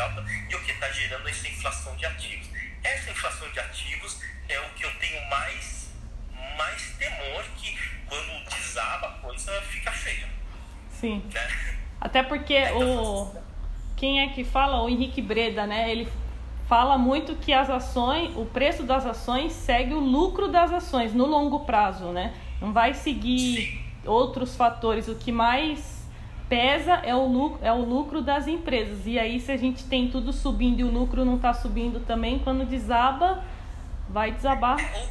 alta 0.00 0.24
e 0.50 0.54
o 0.54 0.60
que 0.62 0.72
está 0.72 0.90
gerando 0.90 1.28
essa 1.28 1.48
inflação 1.48 1.94
de 1.96 2.06
ativos. 2.06 2.48
Essa 2.82 3.10
inflação 3.10 3.50
de 3.50 3.60
ativos 3.60 4.20
é 4.48 4.60
o 4.60 4.70
que 4.70 4.84
eu 4.84 4.94
tenho 4.98 5.28
mais, 5.30 5.90
mais 6.56 6.94
temor 6.98 7.44
que 7.56 7.78
quando 8.06 8.44
desaba 8.50 9.08
a 9.08 9.12
coisa 9.12 9.52
fica 9.62 9.90
feia. 9.90 10.28
Sim. 10.90 11.22
Né? 11.32 11.78
Até 12.00 12.22
porque 12.22 12.62
o. 12.72 13.30
Quem 13.96 14.20
é 14.20 14.28
que 14.28 14.44
fala? 14.44 14.82
O 14.82 14.88
Henrique 14.88 15.22
Breda, 15.22 15.66
né? 15.66 15.90
Ele 15.90 16.08
fala 16.68 16.98
muito 16.98 17.36
que 17.36 17.52
as 17.52 17.70
ações, 17.70 18.36
o 18.36 18.44
preço 18.44 18.82
das 18.82 19.06
ações 19.06 19.52
segue 19.52 19.94
o 19.94 20.00
lucro 20.00 20.48
das 20.48 20.72
ações 20.72 21.14
no 21.14 21.26
longo 21.26 21.60
prazo, 21.60 22.06
né? 22.06 22.34
Não 22.60 22.72
vai 22.72 22.92
seguir 22.92 23.62
Sim. 23.62 23.84
outros 24.04 24.56
fatores. 24.56 25.08
O 25.08 25.14
que 25.14 25.30
mais 25.30 25.93
pesa 26.48 26.94
é 27.04 27.14
o, 27.14 27.26
lucro, 27.26 27.58
é 27.62 27.72
o 27.72 27.84
lucro 27.84 28.22
das 28.22 28.46
empresas. 28.46 29.06
E 29.06 29.18
aí, 29.18 29.40
se 29.40 29.52
a 29.52 29.56
gente 29.56 29.84
tem 29.84 30.10
tudo 30.10 30.32
subindo 30.32 30.80
e 30.80 30.84
o 30.84 30.90
lucro 30.90 31.24
não 31.24 31.36
está 31.36 31.52
subindo 31.52 32.00
também, 32.00 32.38
quando 32.38 32.66
desaba, 32.66 33.42
vai 34.08 34.32
desabar 34.32 34.78
é, 34.80 35.06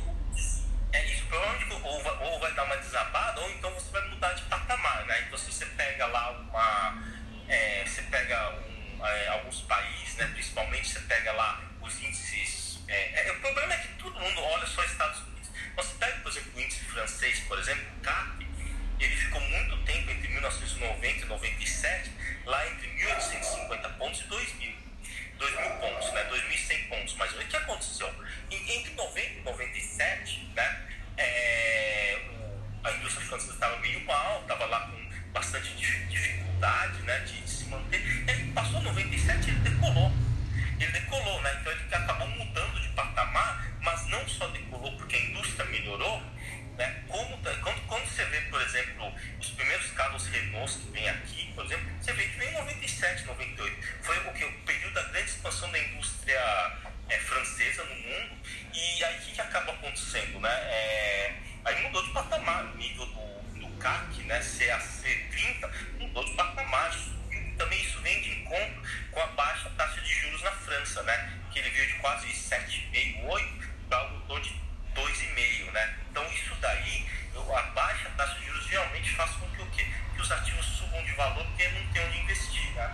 que 71.54 71.60
ele 71.60 71.70
veio 71.70 71.88
de 71.88 71.93
quase 71.99 72.28
7,5, 72.28 73.26
8, 73.30 73.70
para 73.88 74.08
o 74.08 74.14
motor 74.14 74.41
de 74.41 74.49
2,5, 74.95 75.72
né? 75.72 75.93
Então 76.10 76.26
isso 76.26 76.56
daí, 76.60 77.06
eu, 77.34 77.56
a 77.56 77.62
baixa 77.62 78.10
taxa 78.18 78.39
de 78.39 78.45
juros 78.45 78.66
realmente 78.68 79.12
faz 79.12 79.32
com 79.32 79.47
que 79.49 79.62
o 79.62 79.66
quê? 79.68 79.86
Que 80.16 80.22
os 80.22 80.32
ativos 80.32 80.66
subam 80.66 81.04
de 81.04 81.12
valor 81.14 81.45
porque 81.45 81.68
não 81.70 81.93
tem 81.93 82.06
onde 82.08 82.20
investir, 82.20 82.74
né? 82.74 82.91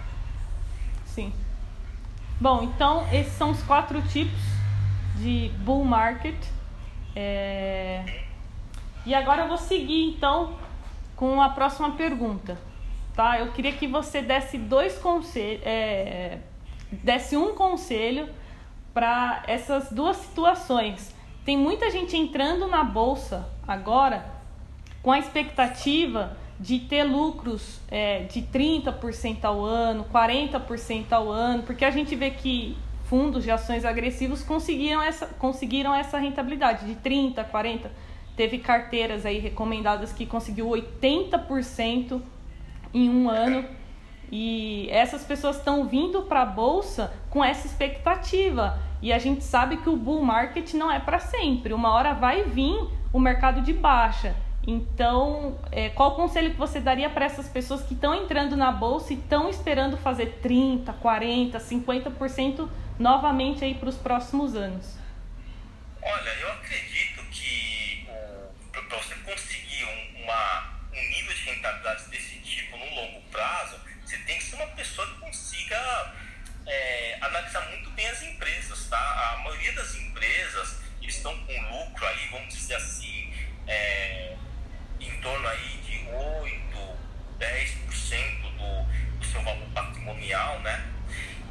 Sim. 1.06 1.34
Bom, 2.40 2.64
então 2.64 3.08
esses 3.14 3.34
são 3.34 3.52
os 3.52 3.64
quatro 3.64 4.02
tipos 4.04 4.42
de 5.16 5.52
bull 5.60 5.86
market. 5.86 6.38
É... 7.16 8.24
E 9.06 9.16
agora 9.16 9.44
eu 9.44 9.48
vou 9.48 9.58
seguir 9.58 10.04
então 10.04 10.60
com 11.16 11.42
a 11.42 11.50
próxima 11.50 11.92
pergunta, 11.92 12.58
tá? 13.16 13.40
Eu 13.40 13.52
queria 13.54 13.72
que 13.72 13.88
você 13.88 14.22
desse 14.22 14.58
dois 14.58 14.98
conselhos, 14.98 15.62
é... 15.66 16.40
desse 16.92 17.38
um 17.38 17.56
conselho 17.56 18.30
para 19.00 19.44
essas 19.48 19.90
duas 19.94 20.18
situações. 20.18 21.16
Tem 21.46 21.58
muita 21.58 21.90
gente 21.90 22.18
entrando 22.18 22.68
na 22.68 22.84
bolsa 22.84 23.48
agora 23.66 24.26
com 25.02 25.10
a 25.10 25.18
expectativa 25.18 26.36
de 26.60 26.80
ter 26.80 27.04
lucros 27.04 27.80
é, 27.90 28.24
de 28.24 28.42
30% 28.42 29.46
ao 29.46 29.64
ano, 29.64 30.06
40% 30.14 31.14
ao 31.14 31.32
ano, 31.32 31.64
porque 31.64 31.86
a 31.86 31.92
gente 31.92 32.14
vê 32.14 32.30
que 32.32 32.78
fundos 33.06 33.46
de 33.46 33.52
ações 33.52 33.86
agressivos 33.86 34.44
conseguiram 34.44 35.02
essa, 35.02 35.28
conseguiram 35.28 35.96
essa 35.96 36.18
rentabilidade 36.18 36.86
de 36.86 36.96
30%, 36.96 37.50
40%. 37.50 37.88
Teve 38.36 38.58
carteiras 38.58 39.26
aí 39.26 39.40
recomendadas 39.40 40.12
que 40.12 40.26
conseguiu 40.26 40.68
80% 40.68 42.22
em 42.94 43.10
um 43.10 43.30
ano. 43.30 43.64
E 44.30 44.90
essas 44.92 45.24
pessoas 45.24 45.56
estão 45.56 45.88
vindo 45.88 46.24
para 46.24 46.42
a 46.42 46.46
bolsa 46.46 47.14
com 47.30 47.42
essa 47.42 47.66
expectativa. 47.66 48.89
E 49.02 49.14
a 49.14 49.20
gente 49.20 49.44
sabe 49.44 49.78
que 49.78 49.90
o 49.90 49.96
bull 49.96 50.24
market 50.24 50.74
não 50.74 50.92
é 50.92 51.00
para 51.00 51.20
sempre. 51.20 51.74
Uma 51.74 51.92
hora 51.92 52.14
vai 52.14 52.44
vir 52.44 52.78
o 53.14 53.20
mercado 53.20 53.62
de 53.62 53.74
baixa. 53.74 54.36
Então, 54.68 55.58
é, 55.72 55.90
qual 55.90 56.16
conselho 56.16 56.52
que 56.52 56.58
você 56.58 56.80
daria 56.80 57.10
para 57.10 57.26
essas 57.26 57.48
pessoas 57.48 57.82
que 57.82 57.94
estão 57.94 58.14
entrando 58.14 58.56
na 58.56 58.72
bolsa 58.72 59.14
e 59.14 59.18
estão 59.18 59.50
esperando 59.50 59.98
fazer 59.98 60.40
30, 60.42 60.92
40, 60.94 61.58
50% 61.60 62.70
novamente 63.00 63.64
aí 63.64 63.74
para 63.74 63.90
os 63.90 63.96
próximos 63.96 64.56
anos? 64.56 64.98
Olha, 66.02 66.30
eu 66.42 66.52
acredito 66.52 67.24
que 67.32 68.08
para 68.72 68.98
você 68.98 69.16
conseguir 69.16 69.86
uma, 70.24 70.82
um 70.94 71.10
nível 71.10 71.34
de 71.34 71.42
rentabilidade 71.46 72.10
desse 72.10 72.40
tipo 72.40 72.78
no 72.78 72.96
longo 72.96 73.22
prazo, 73.32 73.78
você 74.06 74.18
tem 74.18 74.38
que 74.38 74.44
ser 74.44 74.56
uma 74.58 74.68
pessoa 74.68 75.08
que 75.08 75.20
consiga 75.20 76.14
Tá? 78.90 79.36
a 79.36 79.44
maioria 79.44 79.72
das 79.74 79.94
empresas 79.94 80.80
estão 81.00 81.38
com 81.46 81.62
lucro 81.70 82.08
aí, 82.08 82.28
vamos 82.32 82.52
dizer 82.52 82.74
assim, 82.74 83.32
é, 83.68 84.36
em 85.00 85.22
torno 85.22 85.48
aí 85.48 85.78
de 85.86 86.08
8, 86.08 86.98
10% 87.40 88.42
do, 88.58 89.20
do 89.20 89.26
seu 89.26 89.44
valor 89.44 89.70
patrimonial, 89.76 90.60
né? 90.62 90.92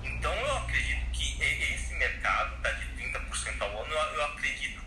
Então 0.02 0.34
eu 0.34 0.56
acredito 0.58 1.10
que 1.12 1.40
esse 1.40 1.94
mercado 1.94 2.56
está 2.56 2.72
de 2.72 2.86
30% 3.04 3.62
ao 3.62 3.84
ano, 3.84 3.94
eu 3.94 4.24
acredito 4.24 4.77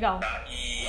legal. 0.00 0.20
E, 0.48 0.86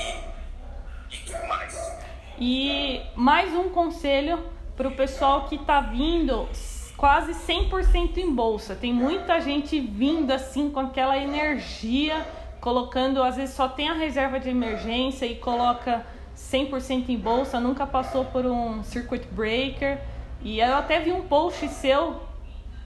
e 1.10 1.16
que 1.18 1.46
mais? 1.46 1.98
E 2.38 3.02
mais 3.14 3.54
um 3.54 3.68
conselho 3.68 4.42
para 4.74 4.88
o 4.88 4.92
pessoal 4.92 5.44
que 5.44 5.56
está 5.56 5.82
vindo 5.82 6.48
quase 6.96 7.32
100% 7.34 8.16
em 8.16 8.34
bolsa. 8.34 8.74
Tem 8.74 8.92
muita 8.92 9.38
gente 9.40 9.78
vindo 9.78 10.30
assim 10.30 10.70
com 10.70 10.80
aquela 10.80 11.18
energia, 11.18 12.26
colocando, 12.58 13.22
às 13.22 13.36
vezes 13.36 13.54
só 13.54 13.68
tem 13.68 13.90
a 13.90 13.94
reserva 13.94 14.40
de 14.40 14.48
emergência 14.48 15.26
e 15.26 15.34
coloca 15.34 16.06
100% 16.34 17.10
em 17.10 17.18
bolsa, 17.18 17.60
nunca 17.60 17.86
passou 17.86 18.24
por 18.24 18.46
um 18.46 18.82
circuit 18.82 19.26
breaker. 19.30 20.00
E 20.40 20.58
eu 20.58 20.74
até 20.74 21.00
vi 21.00 21.12
um 21.12 21.22
post 21.22 21.68
seu, 21.68 22.22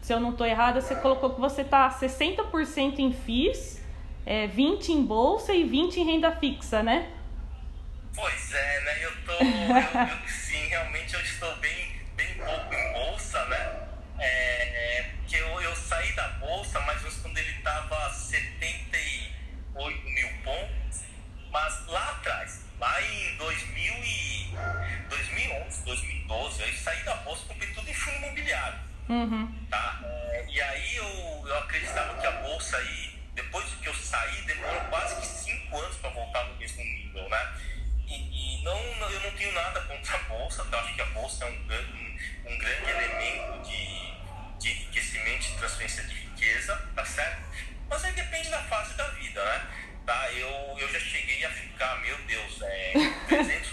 se 0.03 0.13
eu 0.13 0.19
não 0.19 0.31
estou 0.31 0.47
errada, 0.47 0.81
você 0.81 0.97
colocou 0.97 1.31
que 1.31 1.41
você 1.41 1.63
está 1.63 1.89
60% 1.89 2.99
em 2.99 3.13
FIIs 3.13 3.76
é, 4.27 4.47
20% 4.49 4.89
em 4.89 5.07
bolsa 5.07 5.55
e 5.55 5.65
20% 5.65 5.97
em 5.97 6.05
renda 6.05 6.37
fixa, 6.37 6.83
né? 6.83 7.11
Pois 8.15 8.53
é, 8.53 8.81
né? 8.81 9.05
Eu 9.05 9.17
tô. 9.25 9.33
eu, 9.33 9.39
eu, 9.39 10.29
sim, 10.29 10.67
realmente 10.67 11.15
eu 11.15 11.21
estou 11.21 11.57
bem, 11.57 11.93
bem 12.17 12.35
pouco 12.35 12.75
em 12.75 12.93
bolsa, 12.93 13.43
né? 13.47 13.89
É, 14.19 14.99
é, 14.99 15.11
que 15.27 15.37
eu, 15.37 15.61
eu 15.61 15.77
saí 15.77 16.13
da 16.13 16.29
bolsa, 16.29 16.81
mas 16.81 17.03
quando 17.19 17.39
ele 17.39 17.59
estava 17.59 18.11
78 18.11 20.11
mil 20.11 20.29
pontos, 20.43 21.03
mas 21.51 21.87
lá 21.87 22.11
atrás, 22.11 22.65
lá 22.81 23.03
em 23.03 23.37
2000 23.37 23.95
e 24.05 24.51
2011, 25.09 25.85
2012, 25.85 26.63
eu 26.63 26.73
saí 26.75 27.03
da 27.05 27.15
bolsa 27.17 27.45
e 27.45 27.49
comprei 27.49 27.73
tudo 27.75 27.91
em 27.91 27.95
fundo 27.95 28.17
imobiliário. 28.17 28.79
Uhum. 29.09 29.55
Tá? 29.71 30.01
É, 30.05 30.47
e 30.49 30.61
aí 30.61 30.97
eu, 30.97 31.45
eu 31.47 31.59
acreditava 31.59 32.19
que 32.19 32.27
a 32.27 32.33
bolsa 32.43 32.77
aí, 32.79 33.16
depois 33.57 33.75
que 33.81 33.89
eu 33.89 33.95
saí, 33.95 34.43
demorou 34.43 34.81
quase 34.91 35.17
que 35.17 35.27
5 35.27 35.79
anos 35.79 35.97
para 35.97 36.11
voltar 36.11 36.45
no 36.45 36.57
mesmo 36.57 36.83
nível, 36.83 37.27
né? 37.29 37.55
E, 38.07 38.59
e 38.61 38.63
não, 38.63 38.79
eu 39.11 39.21
não 39.21 39.31
tenho 39.31 39.53
nada 39.53 39.81
contra 39.81 40.15
a 40.15 40.19
bolsa, 40.25 40.65
tá? 40.67 40.79
acho 40.81 40.95
que 40.95 41.01
a 41.01 41.07
bolsa 41.07 41.45
é 41.47 41.49
um, 41.49 41.55
um, 41.55 42.53
um 42.53 42.59
grande 42.59 42.91
elemento 42.91 43.63
de, 43.63 44.59
de 44.59 44.71
enriquecimento 44.71 45.47
e 45.47 45.57
transferência 45.57 46.05
de 46.05 46.15
riqueza, 46.15 46.77
tá 46.95 47.05
certo? 47.05 47.43
Mas 47.89 48.05
aí 48.05 48.13
depende 48.13 48.51
da 48.51 48.63
fase 48.65 48.95
da 48.95 49.09
vida, 49.09 49.43
né? 49.43 49.67
Tá? 50.05 50.31
Eu, 50.33 50.77
eu 50.79 50.89
já 50.93 51.01
cheguei 51.01 51.45
a 51.45 51.51
ficar, 51.51 51.97
meu 52.03 52.17
Deus, 52.27 52.61
é, 52.63 52.93
300 53.27 53.71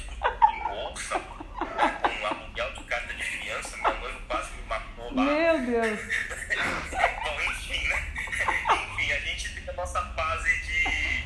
em 0.53 0.63
bolsa, 0.63 1.17
né, 1.17 1.99
com 2.01 2.09
um 2.09 2.25
aluguel 2.25 2.73
de 2.73 2.83
carta 2.85 3.13
de 3.13 3.23
fiança, 3.23 3.77
meu 3.77 3.99
noivo 3.99 4.21
quase 4.27 4.51
me 4.53 4.61
matou 4.63 5.13
lá. 5.13 5.23
Meu 5.25 5.59
Deus! 5.59 5.99
Bom, 7.23 7.41
enfim, 7.41 7.87
né? 7.87 8.13
Enfim, 8.33 9.11
a 9.11 9.19
gente 9.19 9.49
tem 9.49 9.69
a 9.69 9.73
nossa 9.73 10.01
fase 10.13 10.49
de, 10.61 11.23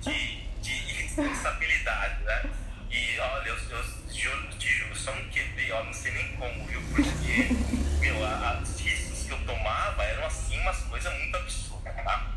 de, 0.00 0.42
de 0.60 0.92
responsabilidade, 1.02 2.22
né? 2.24 2.42
E 2.90 3.18
olha, 3.18 3.48
eu, 3.48 3.56
eu 3.56 3.84
juro, 4.12 4.48
te 4.58 4.68
juro, 4.68 4.94
só 4.94 5.14
não 5.14 5.28
quebrei, 5.30 5.70
ó, 5.72 5.82
não 5.84 5.92
sei 5.92 6.12
nem 6.12 6.36
como, 6.36 6.66
viu? 6.66 6.82
Porque, 6.94 7.48
meu, 8.00 8.26
as 8.26 8.80
riscos 8.80 9.24
que 9.24 9.30
eu 9.30 9.38
tomava 9.46 10.02
eram 10.04 10.26
assim 10.26 10.58
umas 10.60 10.78
coisas 10.82 11.12
muito 11.18 11.36
absurdas, 11.36 11.94
tá? 11.96 12.32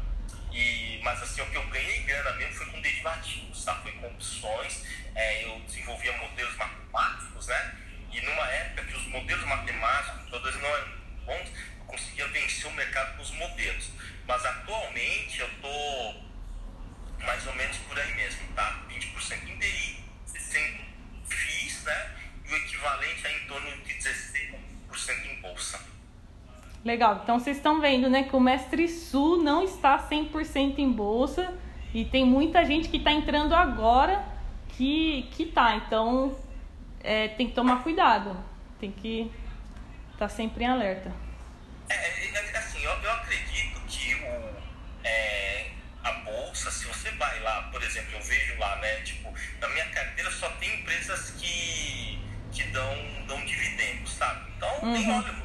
E, 0.51 1.01
mas 1.03 1.21
assim, 1.21 1.41
o 1.41 1.45
que 1.47 1.57
eu 1.57 1.67
ganhei 1.67 2.03
grana 2.03 2.31
mesmo 2.37 2.53
foi 2.53 2.65
com 2.67 2.81
derivativos, 2.81 3.65
tá? 3.65 3.75
Foi 3.75 3.91
com 3.91 4.07
opções, 4.07 4.85
é, 5.13 5.43
eu 5.43 5.59
desenvolvia 5.61 6.15
modelos 6.17 6.55
matemáticos, 6.55 7.47
né? 7.47 7.75
E 8.11 8.21
numa 8.21 8.47
época 8.47 8.85
que 8.85 8.95
os 8.95 9.07
modelos 9.07 9.45
matemáticos, 9.45 10.29
todos 10.29 10.55
não 10.61 10.69
eram 10.69 10.87
bons, 11.25 11.49
eu 11.79 11.85
conseguia 11.85 12.27
vencer 12.29 12.67
o 12.67 12.71
mercado 12.71 13.17
com 13.17 13.23
os 13.23 13.31
modelos. 13.31 13.89
Mas 14.25 14.45
atualmente 14.45 15.39
eu 15.39 15.49
tô 15.61 16.23
mais 17.19 17.45
ou 17.45 17.55
menos 17.55 17.77
por 17.77 17.99
aí 17.99 18.13
mesmo, 18.15 18.47
tá? 18.55 18.81
20% 18.89 19.49
em 19.49 19.57
DI, 19.57 20.03
60% 20.27 20.85
FIIs, 21.27 21.83
né? 21.83 22.15
E 22.47 22.53
o 22.53 22.57
equivalente 22.57 23.27
é 23.27 23.37
em 23.37 23.47
torno 23.47 23.71
de 23.83 23.93
16% 23.93 25.25
em 25.25 25.41
bolsa. 25.41 25.79
Legal, 26.95 27.19
então 27.21 27.37
vocês 27.37 27.57
estão 27.57 27.81
vendo, 27.81 28.09
né, 28.09 28.23
que 28.23 28.33
o 28.33 28.39
Mestre 28.39 28.87
Sul 28.87 29.43
não 29.43 29.65
está 29.65 29.99
100% 29.99 30.79
em 30.79 30.89
bolsa 30.89 31.53
e 31.93 32.05
tem 32.05 32.23
muita 32.23 32.63
gente 32.63 32.87
que 32.87 32.95
está 32.95 33.11
entrando 33.11 33.53
agora 33.53 34.25
que, 34.69 35.27
que 35.33 35.45
tá, 35.47 35.75
então 35.75 36.39
é, 37.03 37.27
tem 37.27 37.47
que 37.47 37.53
tomar 37.53 37.83
cuidado, 37.83 38.41
tem 38.79 38.93
que 38.93 39.29
estar 40.13 40.19
tá 40.19 40.29
sempre 40.29 40.63
em 40.63 40.67
alerta. 40.67 41.11
É, 41.89 41.95
é, 41.95 42.51
é 42.53 42.57
assim, 42.59 42.81
eu, 42.81 42.91
eu 42.91 43.11
acredito 43.11 43.81
que 43.89 44.15
o, 44.15 44.55
é, 45.03 45.71
a 46.01 46.13
bolsa, 46.13 46.71
se 46.71 46.85
você 46.85 47.11
vai 47.11 47.41
lá, 47.41 47.63
por 47.73 47.83
exemplo, 47.83 48.13
eu 48.13 48.21
vejo 48.21 48.57
lá, 48.57 48.77
né, 48.77 49.01
tipo, 49.01 49.33
na 49.59 49.67
minha 49.67 49.85
carteira 49.87 50.31
só 50.31 50.47
tem 50.51 50.79
empresas 50.79 51.31
que, 51.31 52.21
que 52.53 52.63
dão, 52.69 52.95
dão 53.27 53.43
dividendos, 53.43 54.13
sabe? 54.13 54.49
Então, 54.55 54.79
uhum. 54.81 54.93
nem, 54.93 55.11
olho, 55.11 55.44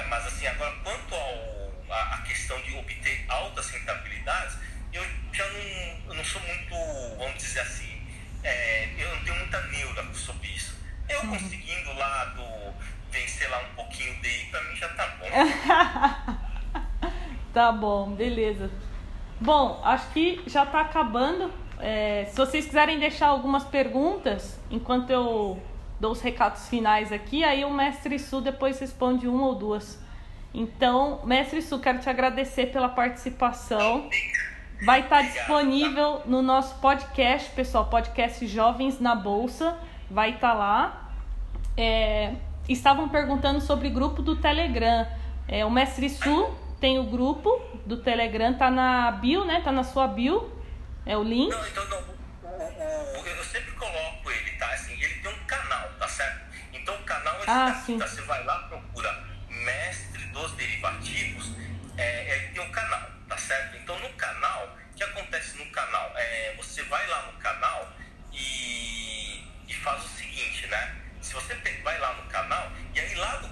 né? 0.00 0.06
Mas 0.08 0.26
assim, 0.26 0.46
agora 0.46 0.74
quanto 0.82 1.14
ao, 1.14 1.70
a, 1.90 2.14
a 2.14 2.22
questão 2.22 2.58
de 2.62 2.74
obter 2.76 3.24
altas 3.28 3.68
rentabilidades, 3.70 4.56
eu 4.92 5.04
já 5.32 5.46
não, 5.48 5.60
eu 6.08 6.14
não 6.14 6.24
sou 6.24 6.40
muito, 6.42 6.74
vamos 7.18 7.36
dizer 7.36 7.60
assim, 7.60 8.02
é, 8.42 8.88
eu 8.98 9.14
não 9.14 9.22
tenho 9.24 9.38
muita 9.38 9.60
neura 9.68 10.04
sobre 10.14 10.48
isso. 10.48 10.74
Eu 11.08 11.20
uhum. 11.22 11.30
conseguindo 11.30 11.92
lá 11.94 12.24
do 12.36 12.74
vencer 13.10 13.50
lá 13.50 13.58
um 13.58 13.74
pouquinho 13.74 14.14
dele, 14.20 14.48
pra 14.50 14.62
mim 14.64 14.76
já 14.76 14.88
tá 14.90 15.16
bom. 15.18 15.26
tá 17.52 17.72
bom, 17.72 18.12
beleza. 18.12 18.70
Bom, 19.40 19.80
acho 19.84 20.08
que 20.10 20.40
já 20.46 20.64
tá 20.66 20.82
acabando. 20.82 21.52
É, 21.78 22.26
se 22.26 22.36
vocês 22.36 22.66
quiserem 22.66 22.98
deixar 22.98 23.28
algumas 23.28 23.64
perguntas, 23.64 24.60
enquanto 24.70 25.08
eu 25.10 25.62
dou 26.00 26.12
os 26.12 26.20
recados 26.22 26.66
finais 26.68 27.12
aqui, 27.12 27.44
aí 27.44 27.64
o 27.64 27.70
mestre 27.70 28.18
Su 28.18 28.40
depois 28.40 28.80
responde 28.80 29.28
uma 29.28 29.46
ou 29.46 29.54
duas. 29.54 30.02
Então, 30.52 31.20
mestre 31.24 31.60
Su, 31.62 31.78
quero 31.78 32.00
te 32.00 32.08
agradecer 32.08 32.72
pela 32.72 32.88
participação. 32.88 34.08
Vai 34.84 35.00
estar 35.00 35.22
disponível 35.22 36.22
no 36.24 36.40
nosso 36.40 36.74
podcast, 36.80 37.50
pessoal, 37.50 37.86
podcast 37.86 38.44
Jovens 38.46 38.98
na 38.98 39.14
Bolsa. 39.14 39.76
Vai 40.10 40.30
estar 40.30 40.54
lá. 40.54 41.12
É, 41.76 42.34
estavam 42.68 43.08
perguntando 43.08 43.60
sobre 43.60 43.90
grupo 43.90 44.22
do 44.22 44.36
Telegram. 44.36 45.06
É, 45.46 45.64
o 45.66 45.70
Mestre 45.70 46.08
Su 46.08 46.50
tem 46.80 46.98
o 46.98 47.04
grupo 47.04 47.60
do 47.84 47.98
Telegram, 47.98 48.54
tá 48.54 48.70
na 48.70 49.10
bio, 49.10 49.44
né? 49.44 49.60
Tá 49.60 49.70
na 49.70 49.84
sua 49.84 50.08
bio. 50.08 50.50
É 51.04 51.16
o 51.16 51.22
link. 51.22 51.50
Não, 51.50 51.68
então 51.68 51.88
não. 51.88 51.98
Eu 52.40 53.44
sempre 53.44 53.69
ah, 57.50 57.72
tá, 57.72 57.82
sim. 57.84 57.98
você 57.98 58.22
vai 58.22 58.44
lá, 58.44 58.60
procura 58.68 59.24
Mestre 59.48 60.24
dos 60.26 60.52
Derivativos, 60.52 61.52
é, 61.96 62.36
é, 62.36 62.38
tem 62.54 62.62
um 62.62 62.70
canal 62.70 63.10
tá 63.30 63.38
certo? 63.38 63.76
Então 63.76 63.96
no 64.00 64.08
canal, 64.14 64.76
o 64.90 64.94
que 64.96 65.04
acontece 65.04 65.56
no 65.56 65.66
canal? 65.70 66.12
É, 66.16 66.54
você 66.56 66.82
vai 66.82 67.06
lá 67.06 67.26
no 67.26 67.38
canal 67.38 67.92
e, 68.32 69.46
e 69.68 69.74
faz 69.74 70.04
o 70.04 70.08
seguinte, 70.08 70.66
né? 70.66 70.96
Se 71.22 71.32
você 71.32 71.54
vai 71.84 71.98
lá 72.00 72.12
no 72.14 72.24
canal, 72.24 72.72
e 72.92 72.98
aí 72.98 73.14
lá 73.14 73.36
do 73.36 73.48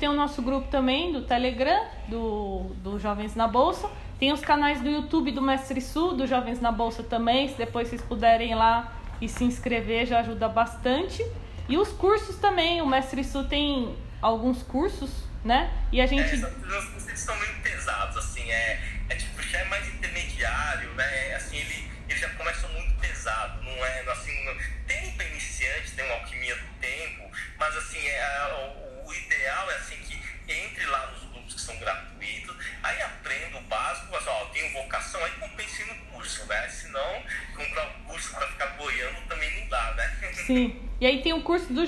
tem 0.00 0.08
o 0.08 0.14
nosso 0.14 0.40
grupo 0.40 0.66
também 0.68 1.12
do 1.12 1.20
Telegram, 1.20 1.84
do, 2.08 2.70
do 2.82 2.98
Jovens 2.98 3.36
na 3.36 3.46
Bolsa. 3.46 3.88
Tem 4.18 4.32
os 4.32 4.40
canais 4.40 4.80
do 4.80 4.88
YouTube 4.88 5.30
do 5.30 5.42
Mestre 5.42 5.80
Sul, 5.80 6.14
do 6.14 6.26
Jovens 6.26 6.58
na 6.58 6.72
Bolsa 6.72 7.02
também. 7.02 7.48
Se 7.48 7.58
depois 7.58 7.88
vocês 7.88 8.00
puderem 8.00 8.52
ir 8.52 8.54
lá 8.54 8.94
e 9.20 9.28
se 9.28 9.44
inscrever, 9.44 10.06
já 10.06 10.20
ajuda 10.20 10.48
bastante. 10.48 11.24
E 11.68 11.76
os 11.76 11.88
cursos 11.92 12.36
também. 12.36 12.80
O 12.80 12.86
Mestre 12.86 13.22
Sul 13.22 13.44
tem 13.44 13.94
alguns 14.22 14.62
cursos, 14.62 15.10
né? 15.44 15.70
E 15.92 16.00
a 16.00 16.06
gente. 16.06 16.34
É, 16.34 16.79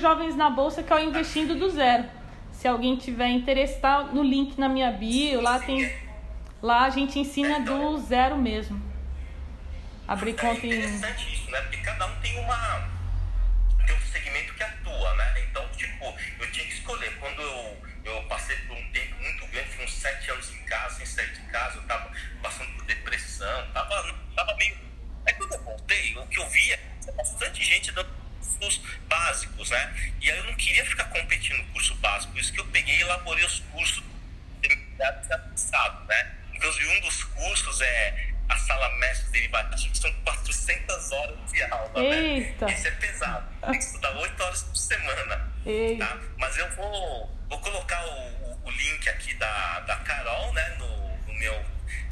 Jovens 0.03 0.35
na 0.35 0.49
Bolsa 0.49 0.83
que 0.83 0.91
é 0.91 0.97
o 0.97 0.99
Investindo 0.99 1.55
do 1.55 1.69
Zero. 1.69 2.03
Se 2.51 2.67
alguém 2.67 2.97
tiver 2.97 3.29
interesse, 3.29 3.79
tá 3.79 4.03
no 4.03 4.21
link 4.21 4.59
na 4.59 4.67
minha 4.67 4.91
bio, 4.91 5.39
lá 5.39 5.59
tem. 5.59 5.89
Lá 6.61 6.83
a 6.83 6.89
gente 6.89 7.17
ensina 7.17 7.61
do 7.61 7.97
zero 7.99 8.37
mesmo. 8.37 8.81
Abrir 10.05 10.33
conta 10.33 10.59
É 10.65 10.69
em. 10.69 10.73
interessante 10.73 11.33
isso, 11.33 11.49
né? 11.49 11.61
Porque 11.61 11.77
cada 11.77 12.05
um 12.05 12.19
tem 12.19 12.37
uma. 12.37 12.89
tem 13.87 13.95
um 13.95 14.01
segmento 14.01 14.53
que 14.55 14.63
atua, 14.63 15.13
né? 15.15 15.45
Então, 15.49 15.65
tipo, 15.77 16.13
eu 16.39 16.51
tinha 16.51 16.65
que 16.67 16.73
escolher. 16.73 17.17
Quando 17.19 17.41
eu, 17.41 17.77
eu 18.03 18.23
passei 18.23 18.57
por 18.67 18.75
um 18.75 18.91
tempo 18.91 19.15
muito 19.21 19.47
grande, 19.47 19.69
fui 19.69 19.85
uns 19.85 19.93
sete 19.93 20.29
anos 20.31 20.53
em 20.53 20.63
casa, 20.65 20.95
sem 20.95 21.05
sair 21.05 21.31
de 21.31 21.39
casa, 21.49 21.77
eu 21.77 21.83
tava 21.83 22.11
passando 22.41 22.69
por 22.75 22.83
depressão, 22.85 23.71
tava, 23.73 24.13
tava 24.35 24.53
meio. 24.57 24.77
Aí 25.25 25.33
quando 25.35 25.53
eu 25.53 25.63
voltei, 25.63 26.17
o 26.17 26.27
que 26.27 26.39
eu 26.39 26.49
via 26.49 26.77
é 27.07 27.11
bastante 27.13 27.63
gente 27.63 27.91
dando 27.93 28.12
básicos, 29.33 29.69
né? 29.71 29.93
E 30.21 30.29
aí 30.31 30.37
eu 30.37 30.43
não 30.45 30.53
queria 30.55 30.85
ficar 30.85 31.05
competindo 31.05 31.57
no 31.57 31.65
curso 31.73 31.95
básico, 31.95 32.31
por 32.33 32.39
isso 32.39 32.53
que 32.53 32.59
eu 32.59 32.65
peguei 32.67 32.95
e 32.97 33.01
elaborei 33.01 33.43
os 33.45 33.59
cursos 33.71 34.03
derivados 34.61 35.31
avançados, 35.31 36.07
né? 36.07 36.31
Inclusive, 36.53 36.87
um 36.97 37.01
dos 37.01 37.23
cursos 37.25 37.81
é 37.81 38.27
a 38.49 38.57
sala 38.57 38.89
mestre 38.99 39.31
derivativa, 39.31 39.89
que 39.91 39.97
são 39.97 40.13
400 40.23 41.11
horas 41.11 41.51
de 41.51 41.63
aula, 41.63 41.91
Eita. 41.99 42.65
né? 42.67 42.73
Isso 42.73 42.87
é 42.87 42.91
pesado. 42.91 43.47
Tem 43.61 43.71
que 43.79 43.83
estudar 43.83 44.11
8 44.17 44.43
horas 44.43 44.63
por 44.63 44.75
semana, 44.77 45.51
Eita. 45.65 46.05
tá? 46.05 46.17
Mas 46.37 46.57
eu 46.57 46.69
vou, 46.75 47.35
vou 47.49 47.59
colocar 47.59 48.05
o, 48.05 48.11
o- 48.51 48.61
o 48.65 48.71
link 48.71 49.09
aqui 49.09 49.33
da, 49.35 49.79
da 49.81 49.95
Carol, 49.97 50.53
né? 50.53 50.69
No, 50.77 51.17
no 51.27 51.33
meu 51.33 51.65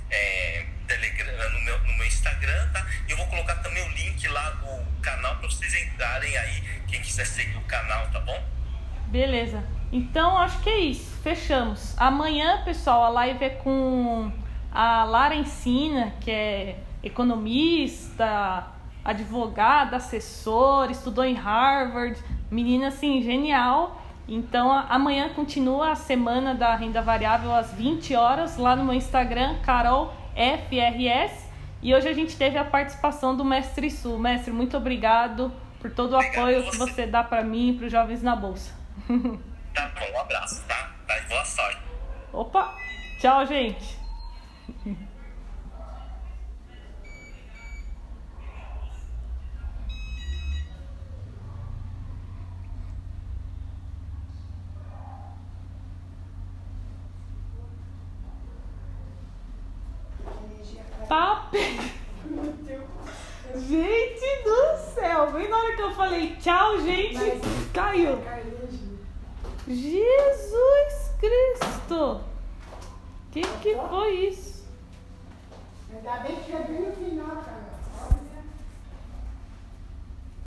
é, 0.09 0.65
Telegram, 0.91 1.49
no 1.53 1.59
meu, 1.61 1.79
no 1.79 1.93
meu 1.93 2.05
Instagram, 2.05 2.67
tá? 2.73 2.85
E 3.07 3.11
eu 3.11 3.17
vou 3.17 3.25
colocar 3.27 3.55
também 3.55 3.81
o 3.81 3.89
link 3.93 4.27
lá 4.27 4.49
do 4.49 5.01
canal 5.01 5.37
para 5.37 5.49
vocês 5.49 5.73
entrarem 5.85 6.35
aí, 6.37 6.61
quem 6.85 7.01
quiser 7.01 7.25
seguir 7.25 7.57
o 7.57 7.61
canal, 7.61 8.07
tá 8.11 8.19
bom? 8.19 8.37
Beleza. 9.07 9.63
Então 9.89 10.37
acho 10.37 10.59
que 10.59 10.69
é 10.69 10.79
isso. 10.79 11.17
Fechamos. 11.21 11.95
Amanhã, 11.97 12.61
pessoal, 12.65 13.05
a 13.05 13.09
live 13.09 13.45
é 13.45 13.49
com 13.49 14.31
a 14.69 15.05
Lara 15.05 15.33
Ensina, 15.33 16.13
que 16.19 16.29
é 16.29 16.79
economista, 17.01 18.67
advogada, 19.03 19.95
assessora, 19.95 20.91
estudou 20.91 21.23
em 21.23 21.35
Harvard, 21.35 22.21
menina 22.49 22.89
assim, 22.89 23.21
genial. 23.21 24.01
Então 24.27 24.71
amanhã 24.71 25.29
continua 25.29 25.91
a 25.91 25.95
semana 25.95 26.53
da 26.53 26.75
renda 26.75 27.01
variável 27.01 27.53
às 27.53 27.73
20 27.73 28.13
horas 28.13 28.57
lá 28.57 28.75
no 28.75 28.83
meu 28.83 28.93
Instagram, 28.93 29.57
Carol 29.59 30.20
FRS. 30.35 31.49
E 31.81 31.93
hoje 31.95 32.07
a 32.07 32.13
gente 32.13 32.37
teve 32.37 32.57
a 32.57 32.63
participação 32.63 33.35
do 33.35 33.43
Mestre 33.43 33.89
Sul. 33.89 34.19
Mestre, 34.19 34.51
muito 34.51 34.77
obrigado 34.77 35.51
por 35.79 35.89
todo 35.91 36.13
o 36.13 36.17
apoio 36.17 36.63
que 36.69 36.77
você. 36.77 37.07
dá 37.07 37.23
para 37.23 37.43
mim 37.43 37.71
e 37.71 37.73
para 37.73 37.85
os 37.87 37.91
jovens 37.91 38.21
na 38.21 38.35
bolsa. 38.35 38.73
Tá 39.73 39.89
bom, 39.95 40.17
um 40.17 40.19
abraço, 40.19 40.61
tá? 40.67 40.91
Boa 41.29 41.45
sorte. 41.45 41.79
Opa! 42.33 42.75
Tchau, 43.21 43.45
gente! 43.45 43.97
Tá 61.11 61.49
pe- 61.51 61.77
Gente 63.59 64.43
do 64.45 64.77
céu! 64.93 65.29
Bem 65.33 65.49
na 65.49 65.57
hora 65.57 65.75
que 65.75 65.81
eu 65.81 65.91
falei 65.91 66.37
tchau, 66.37 66.79
gente, 66.79 67.17
caiu. 67.73 68.17
Jesus 69.67 71.11
Cristo! 71.19 72.21
Que 73.29 73.41
que 73.41 73.75
foi 73.89 74.13
isso? 74.29 74.65
Ainda 75.93 76.11
bem 76.23 76.35
que 76.37 76.53
é 76.53 76.59
bem 76.59 76.79
no 76.79 76.93
final, 76.93 77.35
cara. 77.43 77.70